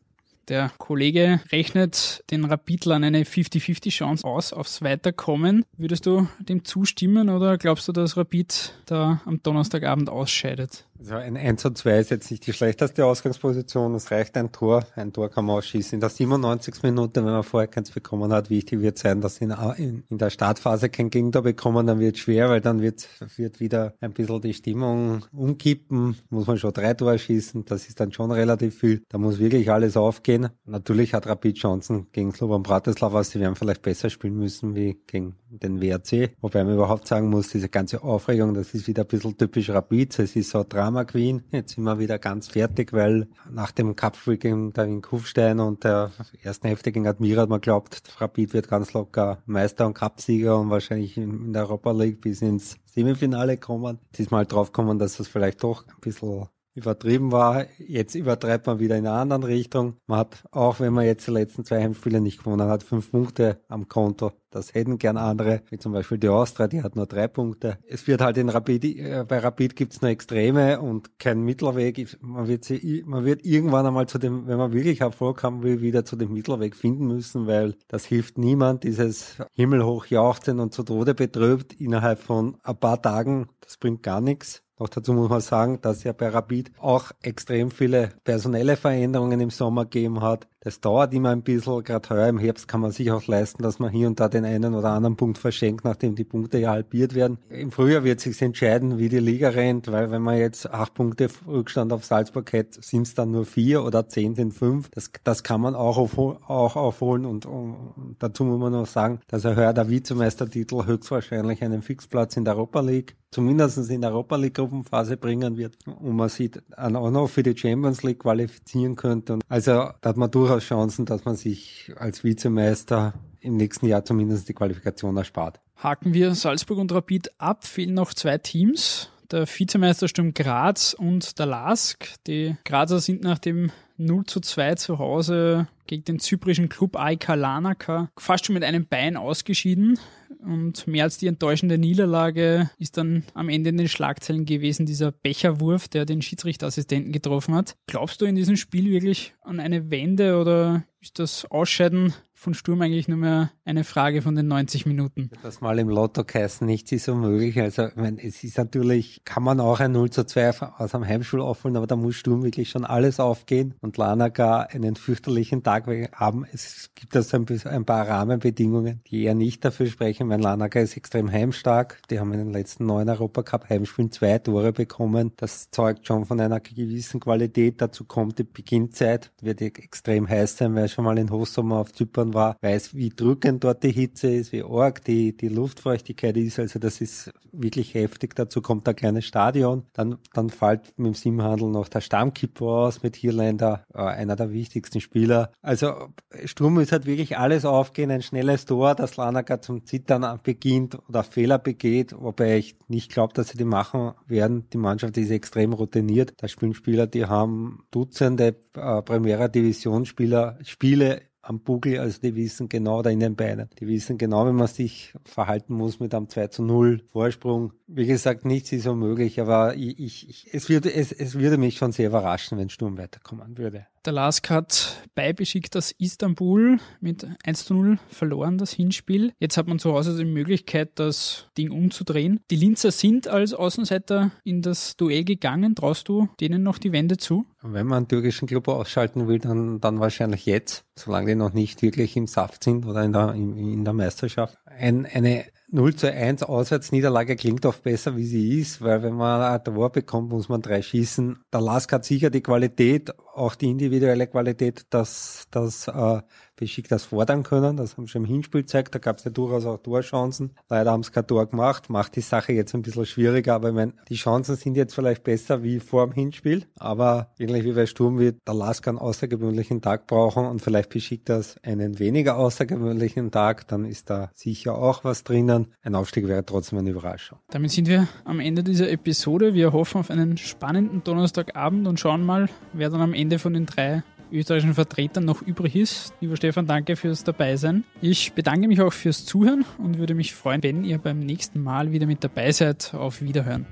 Der 0.48 0.72
Kollege 0.78 1.42
rechnet 1.52 2.24
den 2.32 2.46
Rapidlern 2.46 3.04
eine 3.04 3.24
50-50 3.24 3.90
Chance 3.90 4.26
aus 4.26 4.54
aufs 4.54 4.82
Weiterkommen. 4.82 5.66
Würdest 5.76 6.06
du 6.06 6.30
dem 6.40 6.64
zustimmen 6.64 7.30
oder 7.30 7.58
glaubst 7.58 7.88
du, 7.90 7.92
dass 7.92 8.16
Rapid 8.16 8.74
da 8.86 9.22
am 9.26 9.44
Donnerstagabend 9.44 10.10
ausscheidet? 10.10 10.87
Also 11.00 11.16
ein 11.16 11.38
1 11.38 11.62
zu 11.62 11.72
2 11.72 12.00
ist 12.00 12.10
jetzt 12.10 12.32
nicht 12.32 12.48
die 12.48 12.54
schlechteste 12.54 13.06
Ausgangsposition. 13.06 13.94
Es 13.96 14.10
reicht 14.12 14.36
ein 14.36 14.52
Tor. 14.52 14.86
Ein 14.96 15.14
Tor 15.14 15.30
kann 15.30 15.46
man 15.46 15.58
ausschießen. 15.58 15.96
In 15.96 16.00
der 16.00 16.10
97. 16.10 16.82
Minute, 16.84 17.24
wenn 17.24 17.32
man 17.32 17.44
vorher 17.44 17.68
keins 17.68 17.92
bekommen 17.92 18.34
hat, 18.34 18.50
wichtig 18.50 18.82
wird 18.82 18.98
sein, 18.98 19.22
dass 19.22 19.38
in, 19.38 19.54
in, 19.78 20.04
in 20.10 20.18
der 20.18 20.30
Startphase 20.30 20.90
kein 20.90 21.10
Gegentor 21.10 21.44
bekommen, 21.44 21.86
dann 21.86 22.00
wird 22.00 22.16
es 22.16 22.22
schwer, 22.22 22.50
weil 22.50 22.62
dann 22.62 22.82
wird, 22.82 23.08
wird 23.36 23.60
wieder 23.60 23.94
ein 24.02 24.14
bisschen 24.14 24.42
die 24.42 24.54
Stimmung 24.54 25.26
umkippen. 25.32 26.18
Muss 26.30 26.48
man 26.48 26.58
schon 26.58 26.74
drei 26.74 26.94
Tore 26.94 27.20
schießen. 27.20 27.66
Das 27.66 27.88
ist 27.88 28.00
dann 28.00 28.12
schon 28.12 28.32
relativ 28.32 28.80
viel. 28.80 29.04
Da 29.10 29.18
muss 29.18 29.40
wirklich 29.40 29.70
alles 29.72 29.98
aufgehen. 29.98 30.50
Natürlich 30.66 31.14
hat 31.14 31.28
Rapid 31.28 31.58
Chancen 31.58 32.08
gegen 32.12 32.34
Slovan 32.34 32.64
Bratislava. 32.64 33.24
Sie 33.24 33.40
werden 33.40 33.56
vielleicht 33.56 33.82
besser 33.82 34.10
spielen 34.10 34.38
müssen 34.38 34.76
wie 34.76 34.98
gegen 35.06 35.36
den 35.50 35.82
WRC. 35.82 36.32
Wobei 36.42 36.64
man 36.64 36.74
überhaupt 36.74 37.08
sagen 37.08 37.30
muss, 37.30 37.50
diese 37.50 37.70
ganze 37.70 38.04
Aufregung, 38.04 38.54
das 38.54 38.74
ist 38.74 38.88
wieder 38.88 39.04
ein 39.04 39.08
bisschen 39.08 39.38
typisch 39.38 39.70
Rapid. 39.70 40.20
Es 40.20 40.36
ist 40.36 40.50
so 40.50 40.64
Drama 40.88 41.04
Queen. 41.04 41.44
Jetzt 41.52 41.76
sind 41.76 41.84
wir 41.84 42.00
wieder 42.00 42.18
ganz 42.18 42.48
fertig, 42.48 42.94
weil 42.94 43.28
nach 43.52 43.74
dem 43.74 43.98
Cup 43.98 44.16
gegen 44.26 44.72
in 44.72 45.02
Kufstein 45.02 45.60
und 45.60 45.84
der 45.84 46.12
ersten 46.42 46.70
Hälfte 46.70 46.94
gegen 46.94 47.06
Admira 47.06 47.42
hat 47.42 47.50
man 47.50 47.60
glaubt, 47.60 48.02
Rapid 48.22 48.54
wird 48.54 48.70
ganz 48.70 48.94
locker 48.94 49.44
Meister 49.46 49.86
und 49.86 49.96
Cupsieger 49.96 50.58
und 50.58 50.70
wahrscheinlich 50.70 51.18
in 51.18 51.52
der 51.52 51.64
Europa 51.64 51.92
League 51.92 52.22
bis 52.22 52.42
ins 52.42 52.78
Semifinale 52.86 53.58
kommen. 53.58 54.00
Diesmal 54.18 54.46
drauf 54.46 54.72
dass 54.98 55.20
es 55.20 55.28
vielleicht 55.28 55.62
doch 55.62 55.86
ein 55.90 56.00
bisschen 56.00 56.48
übertrieben 56.78 57.32
war. 57.32 57.66
Jetzt 57.80 58.14
übertreibt 58.14 58.68
man 58.68 58.80
wieder 58.80 58.96
in 58.96 59.08
eine 59.08 59.18
andere 59.18 59.50
Richtung. 59.52 59.98
Man 60.06 60.20
hat, 60.20 60.44
auch 60.52 60.80
wenn 60.80 60.94
man 60.94 61.06
jetzt 61.06 61.28
die 61.28 61.32
letzten 61.32 61.66
zwei 61.66 61.82
Heimspiele 61.82 62.22
nicht 62.22 62.38
gewonnen 62.38 62.70
hat, 62.70 62.84
fünf 62.84 63.12
Punkte 63.12 63.60
am 63.68 63.88
Konto. 63.88 64.32
Das 64.52 64.74
hätten 64.74 64.98
gern 64.98 65.18
andere, 65.18 65.62
wie 65.70 65.78
zum 65.78 65.92
Beispiel 65.92 66.20
die 66.20 66.30
Austria, 66.30 66.68
die 66.68 66.82
hat 66.84 66.96
nur 66.96 67.08
drei 67.08 67.28
Punkte. 67.28 67.80
Es 67.88 68.08
wird 68.08 68.22
halt 68.22 68.38
in 68.38 68.50
Rapid, 68.50 68.86
äh, 68.86 69.26
bei 69.28 69.40
Rapid 69.40 69.76
gibt's 69.76 70.02
nur 70.02 70.12
Extreme 70.12 70.80
und 70.80 71.20
kein 71.20 71.42
Mittelweg. 71.42 72.18
Man 72.22 72.48
wird, 72.48 72.64
sie, 72.64 73.04
man 73.06 73.26
wird 73.26 73.44
irgendwann 73.44 73.86
einmal 73.86 74.08
zu 74.08 74.20
dem, 74.20 74.48
wenn 74.48 74.58
man 74.58 74.72
wirklich 74.72 75.02
Erfolg 75.02 75.44
haben 75.44 75.64
will, 75.64 75.82
wieder 75.82 76.06
zu 76.06 76.16
dem 76.16 76.32
Mittelweg 76.32 76.76
finden 76.76 77.08
müssen, 77.08 77.48
weil 77.48 77.76
das 77.88 78.06
hilft 78.06 78.38
niemand, 78.38 78.84
dieses 78.84 79.38
himmelhoch 79.54 80.06
jauchzen 80.06 80.60
und 80.60 80.74
zu 80.74 80.84
Tode 80.84 81.16
betrübt 81.16 81.74
innerhalb 81.74 82.20
von 82.20 82.58
ein 82.64 82.78
paar 82.78 83.02
Tagen. 83.02 83.50
Das 83.62 83.78
bringt 83.78 84.04
gar 84.04 84.22
nichts. 84.22 84.64
Noch 84.80 84.90
dazu 84.90 85.14
muss 85.14 85.30
man 85.30 85.42
sagen, 85.42 85.82
dass 85.82 86.04
ja 86.04 86.14
bei 86.14 86.30
Rapid 86.30 86.72
auch 86.80 87.12
extrem 87.22 87.72
viele 87.72 88.12
personelle 88.24 88.78
Veränderungen 88.78 89.40
im 89.40 89.50
Sommer 89.50 89.86
gegeben 89.86 90.22
hat. 90.22 90.48
Das 90.68 90.82
dauert 90.82 91.14
immer 91.14 91.30
ein 91.30 91.44
bisschen, 91.44 91.82
gerade 91.82 92.10
heuer 92.10 92.28
im 92.28 92.40
Herbst 92.40 92.68
kann 92.68 92.82
man 92.82 92.92
sich 92.92 93.10
auch 93.10 93.26
leisten, 93.26 93.64
dass 93.64 93.80
man 93.80 93.90
hier 93.90 94.06
und 94.06 94.20
da 94.20 94.28
den 94.28 94.44
einen 94.44 94.76
oder 94.76 94.90
anderen 94.90 95.16
Punkt 95.16 95.38
verschenkt, 95.38 95.86
nachdem 95.86 96.16
die 96.16 96.26
Punkte 96.26 96.58
ja 96.58 96.72
halbiert 96.72 97.16
werden. 97.16 97.38
Im 97.50 97.72
Frühjahr 97.72 98.04
wird 98.04 98.20
sich 98.20 98.42
entscheiden, 98.42 98.98
wie 98.98 99.08
die 99.08 99.20
Liga 99.20 99.48
rennt, 99.48 99.90
weil 99.90 100.12
wenn 100.12 100.22
man 100.22 100.38
jetzt 100.38 100.70
acht 100.70 100.94
Punkte 100.94 101.30
Rückstand 101.48 101.94
auf 101.94 102.04
Salzburg 102.04 102.52
hätte, 102.52 102.82
sind 102.82 103.08
es 103.08 103.14
dann 103.14 103.32
nur 103.32 103.46
vier 103.46 103.86
oder 103.86 104.10
zehn 104.10 104.36
sind 104.36 104.54
fünf. 104.54 104.90
Das, 104.90 105.10
das 105.24 105.42
kann 105.42 105.62
man 105.62 105.74
auch, 105.74 105.98
auf, 105.98 106.18
auch 106.18 106.76
aufholen 106.76 107.24
und, 107.24 107.46
und, 107.46 108.18
dazu 108.20 108.44
muss 108.44 108.60
man 108.60 108.74
noch 108.74 108.88
sagen, 108.88 109.22
dass 109.30 109.46
er 109.46 109.56
heuer 109.56 109.72
der 109.72 109.90
Vizemeistertitel 109.90 110.86
höchstwahrscheinlich 110.86 111.64
einen 111.64 111.82
Fixplatz 111.82 112.36
in 112.36 112.44
der 112.44 112.58
Europa 112.58 112.82
League 112.82 113.16
zumindest 113.32 113.90
in 113.90 114.02
der 114.02 114.12
Europa 114.12 114.36
League 114.36 114.56
Gruppenphase 114.56 115.18
bringen 115.18 115.58
wird 115.58 115.76
und 115.86 116.16
man 116.16 116.30
sieht 116.30 116.62
auch 116.76 117.12
noch 117.12 117.28
für 117.28 117.44
die 117.44 117.58
Champions 117.58 118.04
League 118.04 118.20
qualifizieren 118.20 118.96
könnte. 118.96 119.40
Also 119.50 119.72
da 120.02 120.10
hat 120.10 120.18
man 120.18 120.32
durchaus 120.32 120.57
Chancen, 120.60 121.06
dass 121.06 121.26
man 121.26 121.36
sich 121.36 121.92
als 121.98 122.24
Vizemeister 122.24 123.14
im 123.42 123.58
nächsten 123.58 123.88
Jahr 123.88 124.04
zumindest 124.04 124.50
die 124.50 124.54
Qualifikation 124.54 125.16
erspart. 125.18 125.60
Haken 125.78 126.14
wir 126.14 126.34
Salzburg 126.34 126.80
und 126.80 126.92
Rapid 126.92 127.32
ab, 127.40 127.66
fehlen 127.66 127.94
noch 127.94 128.14
zwei 128.14 128.38
Teams. 128.38 129.12
Der 129.32 129.46
Vizemeistersturm 129.46 130.34
Graz 130.34 130.94
und 130.94 131.38
der 131.38 131.48
Lask. 131.48 132.08
Die 132.28 132.56
Grazer 132.64 133.02
sind 133.02 133.24
nach 133.24 133.40
dem 133.40 133.72
0 133.98 134.26
zu 134.26 134.40
2 134.40 134.76
zu 134.76 135.00
Hause 135.00 135.68
gegen 135.86 136.06
den 136.06 136.20
zyprischen 136.20 136.70
Club 136.70 136.96
AIK 136.96 137.36
Lanaka 137.36 138.10
fast 138.18 138.46
schon 138.46 138.54
mit 138.54 138.64
einem 138.64 138.86
Bein 138.86 139.18
ausgeschieden. 139.18 140.00
Und 140.40 140.88
mehr 140.88 141.04
als 141.04 141.18
die 141.18 141.28
enttäuschende 141.28 141.78
Niederlage 141.78 142.70
ist 142.78 142.96
dann 142.96 143.24
am 143.34 143.50
Ende 143.50 143.72
in 143.72 143.78
den 143.78 143.90
Schlagzeilen 143.90 144.46
gewesen, 144.46 144.86
dieser 144.86 145.12
Becherwurf, 145.12 145.90
der 145.90 146.06
den 146.06 146.22
Schiedsrichterassistenten 146.22 147.12
getroffen 147.12 147.54
hat. 147.56 147.76
Glaubst 147.88 148.22
du 148.22 148.26
in 148.26 148.36
diesem 148.36 148.56
Spiel 148.56 148.90
wirklich 148.90 149.34
an 149.42 149.60
eine 149.60 149.92
Wende 149.92 150.40
oder 150.40 150.84
ist 151.02 151.20
das 151.20 151.46
Ausscheiden 151.46 152.14
von 152.38 152.54
Sturm 152.54 152.82
eigentlich 152.82 153.08
nur 153.08 153.18
mehr 153.18 153.50
eine 153.66 153.84
Frage 153.84 154.22
von 154.22 154.36
den 154.36 154.48
90 154.48 154.86
Minuten. 154.86 155.32
Das 155.42 155.60
mal 155.60 155.80
im 155.80 155.90
Lotto 155.90 156.24
heißen, 156.32 156.68
nichts 156.68 156.92
ist 156.92 157.10
unmöglich. 157.10 157.60
Also, 157.60 157.88
ich 157.88 157.96
meine, 157.96 158.24
es 158.24 158.44
ist 158.44 158.60
natürlich, 158.60 159.22
kann 159.26 159.42
man 159.42 159.60
auch 159.60 159.80
ein 159.80 159.92
0 159.92 160.12
zu 160.12 160.24
2 160.24 160.62
aus 160.78 160.94
einem 160.94 161.08
Heimspiel 161.08 161.40
aufholen, 161.40 161.76
aber 161.76 161.88
da 161.88 161.96
muss 161.96 162.16
Sturm 162.16 162.44
wirklich 162.44 162.70
schon 162.70 162.86
alles 162.86 163.20
aufgehen 163.20 163.74
und 163.82 163.98
Lanaka 163.98 164.62
einen 164.62 164.96
fürchterlichen 164.96 165.64
Tag 165.64 165.88
haben. 166.14 166.46
Es 166.54 166.92
gibt 166.94 167.16
also 167.16 167.38
ein, 167.38 167.86
paar 167.86 168.08
Rahmenbedingungen, 168.08 169.02
die 169.08 169.24
eher 169.24 169.34
nicht 169.34 169.66
dafür 169.66 169.88
sprechen. 169.88 170.28
Mein 170.28 170.40
Lanaka 170.40 170.80
ist 170.80 170.96
extrem 170.96 171.32
heimstark. 171.32 172.02
Die 172.12 172.20
haben 172.20 172.32
in 172.34 172.40
den 172.40 172.54
letzten 172.54 172.86
neun 172.86 173.10
Europacup 173.10 173.68
Heimspielen 173.68 174.12
zwei 174.12 174.38
Tore 174.38 174.74
bekommen. 174.74 175.32
Das 175.38 175.72
zeugt 175.72 176.06
schon 176.06 176.26
von 176.26 176.40
einer 176.40 176.60
gewissen 176.60 177.20
Qualität. 177.20 177.82
Dazu 177.82 178.04
kommt 178.04 178.38
die 178.38 178.44
Beginnzeit, 178.44 179.32
wird 179.42 179.60
extrem 179.62 180.30
heiß 180.30 180.58
sein, 180.58 180.76
weil 180.76 180.88
schon 180.88 181.04
mal 181.04 181.18
in 181.18 181.32
Hochsommer 181.32 181.78
auf 181.78 181.94
Zypern 181.94 182.27
war, 182.34 182.58
weiß, 182.62 182.96
wie 182.96 183.10
drückend 183.10 183.64
dort 183.64 183.84
die 183.84 183.92
Hitze 183.92 184.30
ist, 184.30 184.52
wie 184.52 184.64
arg 184.64 185.04
die, 185.04 185.36
die 185.36 185.50
Luftfeuchtigkeit 185.50 186.38
ist. 186.38 186.60
Also 186.60 186.80
das 186.80 187.02
ist 187.02 187.32
wirklich 187.52 187.94
heftig. 187.94 188.36
Dazu 188.36 188.62
kommt 188.62 188.88
ein 188.88 188.96
kleines 188.96 189.26
Stadion. 189.26 189.84
Dann, 189.94 190.18
dann 190.34 190.50
fällt 190.50 190.98
mit 190.98 191.08
dem 191.08 191.14
Simhandel 191.14 191.70
noch 191.70 191.88
der 191.88 192.02
Stammkipper 192.02 192.66
aus 192.66 193.04
mit 193.04 193.16
Hirländer, 193.16 193.86
äh, 193.94 194.00
einer 194.00 194.36
der 194.36 194.52
wichtigsten 194.52 195.02
Spieler. 195.02 195.52
Also 195.62 196.10
Sturm 196.46 196.76
muss 196.76 196.92
halt 196.92 197.06
wirklich 197.06 197.38
alles 197.38 197.66
aufgehen, 197.66 198.12
ein 198.12 198.22
schnelles 198.22 198.66
Tor, 198.66 198.96
das 198.96 199.18
Lanaka 199.18 199.62
zum 199.62 199.86
Zittern 199.86 200.40
beginnt 200.44 200.98
oder 201.08 201.24
Fehler 201.24 201.60
begeht, 201.60 202.14
wobei 202.18 202.58
ich 202.58 202.78
nicht 202.88 203.12
glaube, 203.12 203.34
dass 203.34 203.50
sie 203.50 203.58
die 203.58 203.66
machen 203.66 204.14
werden. 204.28 204.70
Die 204.72 204.78
Mannschaft 204.78 205.18
ist 205.18 205.32
extrem 205.32 205.74
routiniert. 205.74 206.34
Da 206.38 206.48
spielen 206.48 206.74
Spieler, 206.74 207.08
die 207.08 207.26
haben 207.26 207.84
Dutzende 207.92 208.56
äh, 208.76 209.02
Primera 209.02 209.48
Divisionsspieler, 209.48 210.60
Spiele 210.64 211.22
am 211.48 211.62
Bugel, 211.62 212.00
also 212.00 212.20
die 212.22 212.36
wissen 212.36 212.68
genau 212.68 213.02
da 213.02 213.10
in 213.10 213.20
den 213.20 213.36
Beinen. 213.36 213.70
Die 213.80 213.88
wissen 213.88 214.18
genau, 214.18 214.46
wie 214.48 214.52
man 214.52 214.68
sich 214.68 215.14
verhalten 215.24 215.74
muss 215.74 216.00
mit 216.00 216.14
einem 216.14 216.28
2 216.28 216.48
zu 216.48 216.64
0 216.64 217.02
Vorsprung. 217.12 217.74
Wie 217.88 218.06
gesagt, 218.06 218.46
nichts 218.46 218.72
ist 218.72 218.86
unmöglich, 218.86 219.40
aber 219.40 219.76
ich, 219.76 220.00
ich, 220.00 220.48
es, 220.52 220.70
würde, 220.70 220.94
es, 220.94 221.12
es 221.12 221.36
würde 221.36 221.58
mich 221.58 221.78
schon 221.78 221.92
sehr 221.92 222.08
überraschen, 222.10 222.58
wenn 222.58 222.70
Sturm 222.70 222.98
weiterkommen 222.98 223.58
würde. 223.58 223.88
Der 224.08 224.14
Lask 224.14 224.50
hat 224.50 225.04
beibeschickt 225.16 225.76
das 225.76 225.92
Istanbul 225.92 226.78
mit 227.02 227.28
1 227.44 227.66
zu 227.66 227.74
0 227.74 228.00
verloren, 228.08 228.58
das 228.58 228.72
Hinspiel. 228.72 229.34
Jetzt 229.38 229.58
hat 229.58 229.68
man 229.68 229.80
zu 229.80 229.92
Hause 229.92 230.16
die 230.16 230.24
Möglichkeit, 230.24 230.92
das 230.96 231.50
Ding 231.58 231.72
umzudrehen. 231.72 232.40
Die 232.50 232.56
Linzer 232.56 232.92
sind 232.92 233.28
als 233.28 233.54
Außenseiter 233.54 234.32
in 234.46 234.62
das 234.62 234.96
Duell 234.96 235.26
gegangen. 235.26 235.76
Traust 235.76 236.08
du 236.08 236.30
denen 236.40 236.64
noch 236.64 236.78
die 236.78 236.94
Wende 236.94 237.18
zu? 237.18 237.46
Wenn 237.62 237.86
man 237.86 237.98
einen 237.98 238.08
türkischen 238.08 238.48
Club 238.48 238.70
ausschalten 238.70 239.28
will, 239.28 239.40
dann, 239.40 239.82
dann 239.82 240.00
wahrscheinlich 240.00 240.46
jetzt, 240.46 240.86
solange 240.96 241.28
die 241.28 241.36
noch 241.36 241.52
nicht 241.52 241.82
wirklich 241.82 242.16
im 242.16 242.28
Saft 242.28 242.64
sind 242.64 242.86
oder 242.86 243.04
in 243.04 243.12
der, 243.12 243.34
in, 243.34 243.58
in 243.58 243.84
der 243.84 243.94
Meisterschaft. 243.94 244.58
Ein, 244.64 245.06
eine 245.06 245.44
0 245.70 245.96
zu 245.96 246.12
1 246.12 246.44
Auswärtsniederlage 246.44 247.36
klingt 247.36 247.66
oft 247.66 247.84
besser, 247.84 248.16
wie 248.16 248.26
sie 248.26 248.60
ist, 248.62 248.82
weil 248.82 249.04
wenn 249.04 249.16
man 249.16 249.42
ein 249.42 249.64
Tor 249.64 249.92
bekommt, 249.92 250.30
muss 250.30 250.48
man 250.48 250.62
drei 250.62 250.82
schießen. 250.82 251.40
Der 251.52 251.60
Lask 251.60 251.92
hat 251.92 252.06
sicher 252.06 252.30
die 252.30 252.42
Qualität, 252.42 253.14
auch 253.36 253.54
die 253.56 253.70
individuelle 253.70 254.28
Qualität, 254.28 254.86
dass, 254.92 255.48
dass 255.52 255.90
äh, 255.90 256.22
beschickt 256.58 256.92
das 256.92 257.06
fordern 257.06 257.44
können. 257.44 257.78
Das 257.78 257.96
haben 257.96 258.08
schon 258.08 258.24
im 258.24 258.28
Hinspiel 258.28 258.62
gezeigt. 258.62 258.94
Da 258.94 259.00
gab 259.00 259.18
es 259.18 259.24
ja 259.24 259.32
durchaus 259.32 259.66
auch 259.66 259.78
Torchancen. 259.78 260.52
Leider 260.68 260.92
haben 260.92 261.04
sie 261.04 261.12
kein 261.12 261.26
Tor 261.26 261.46
gemacht. 261.46 261.90
Macht 261.90 262.16
die 262.16 262.22
Sache 262.22 262.52
jetzt 262.52 262.74
ein 262.74 262.82
bisschen 262.82 263.06
schwieriger. 263.06 263.56
Aber 263.56 263.70
ich 263.70 263.76
meine, 263.76 263.94
die 264.10 264.16
Chancen 264.16 264.56
sind 264.56 264.76
jetzt 264.76 264.94
vielleicht 264.94 265.24
besser 265.24 265.64
wie 265.64 265.80
vor 265.80 266.06
dem 266.06 266.14
Hinspiel. 266.14 266.66
Aber 266.78 267.32
ähnlich 267.40 267.64
wie 267.64 267.72
bei 267.72 267.86
Sturm 267.86 268.20
wird 268.20 268.40
der 268.48 268.56
Lask 268.56 268.88
einen 268.88 268.98
außergewöhnlichen 268.98 269.82
Tag 269.82 270.08
brauchen 270.08 270.46
und 270.46 270.62
vielleicht 270.62 270.90
beschickt 270.90 271.30
das 271.30 271.56
einen 271.64 272.00
weniger 272.00 272.38
außergewöhnlichen 272.38 273.32
Tag. 273.32 273.68
Dann 273.68 273.86
ist 273.86 274.10
da 274.10 274.32
sicher 274.34 274.76
auch 274.76 275.04
was 275.04 275.24
drinnen. 275.24 275.74
Ein 275.84 275.96
Aufstieg 275.96 276.28
wäre 276.28 276.46
trotzdem 276.46 276.80
eine 276.80 276.90
Überraschung. 276.90 277.40
Damit 277.50 277.72
sind 277.72 277.88
wir 277.88 278.08
am 278.26 278.40
Ende 278.40 278.64
dieser 278.64 278.90
Episode. 278.90 279.54
Wir 279.54 279.74
hoffen 279.74 280.00
auf 280.00 280.10
einen 280.10 280.38
spannenden 280.38 281.04
Donnerstagabend 281.04 281.88
und 281.88 282.00
schauen 282.00 282.26
mal, 282.26 282.50
wer 282.74 282.90
dann 282.90 283.02
am 283.02 283.14
Ende 283.14 283.40
von 283.40 283.54
den 283.54 283.66
drei 283.66 284.04
österreichischen 284.32 284.74
Vertretern 284.74 285.26
noch 285.26 285.42
übrig 285.42 285.76
ist. 285.76 286.14
Lieber 286.22 286.36
Stefan, 286.36 286.68
danke 286.68 286.96
fürs 286.96 287.24
Dabeisein. 287.24 287.84
Ich 288.02 288.34
bedanke 288.34 288.68
mich 288.68 288.82
auch 288.82 288.94
fürs 288.94 289.26
Zuhören 289.26 289.66
und 289.78 289.98
würde 289.98 290.16
mich 290.16 290.34
freuen, 290.34 290.64
wenn 290.64 290.84
ihr 290.84 290.98
beim 290.98 291.20
nächsten 291.20 291.62
Mal 291.62 291.92
wieder 291.92 292.06
mit 292.06 292.24
dabei 292.24 292.52
seid. 292.52 292.94
Auf 292.94 293.22
Wiederhören. 293.22 293.66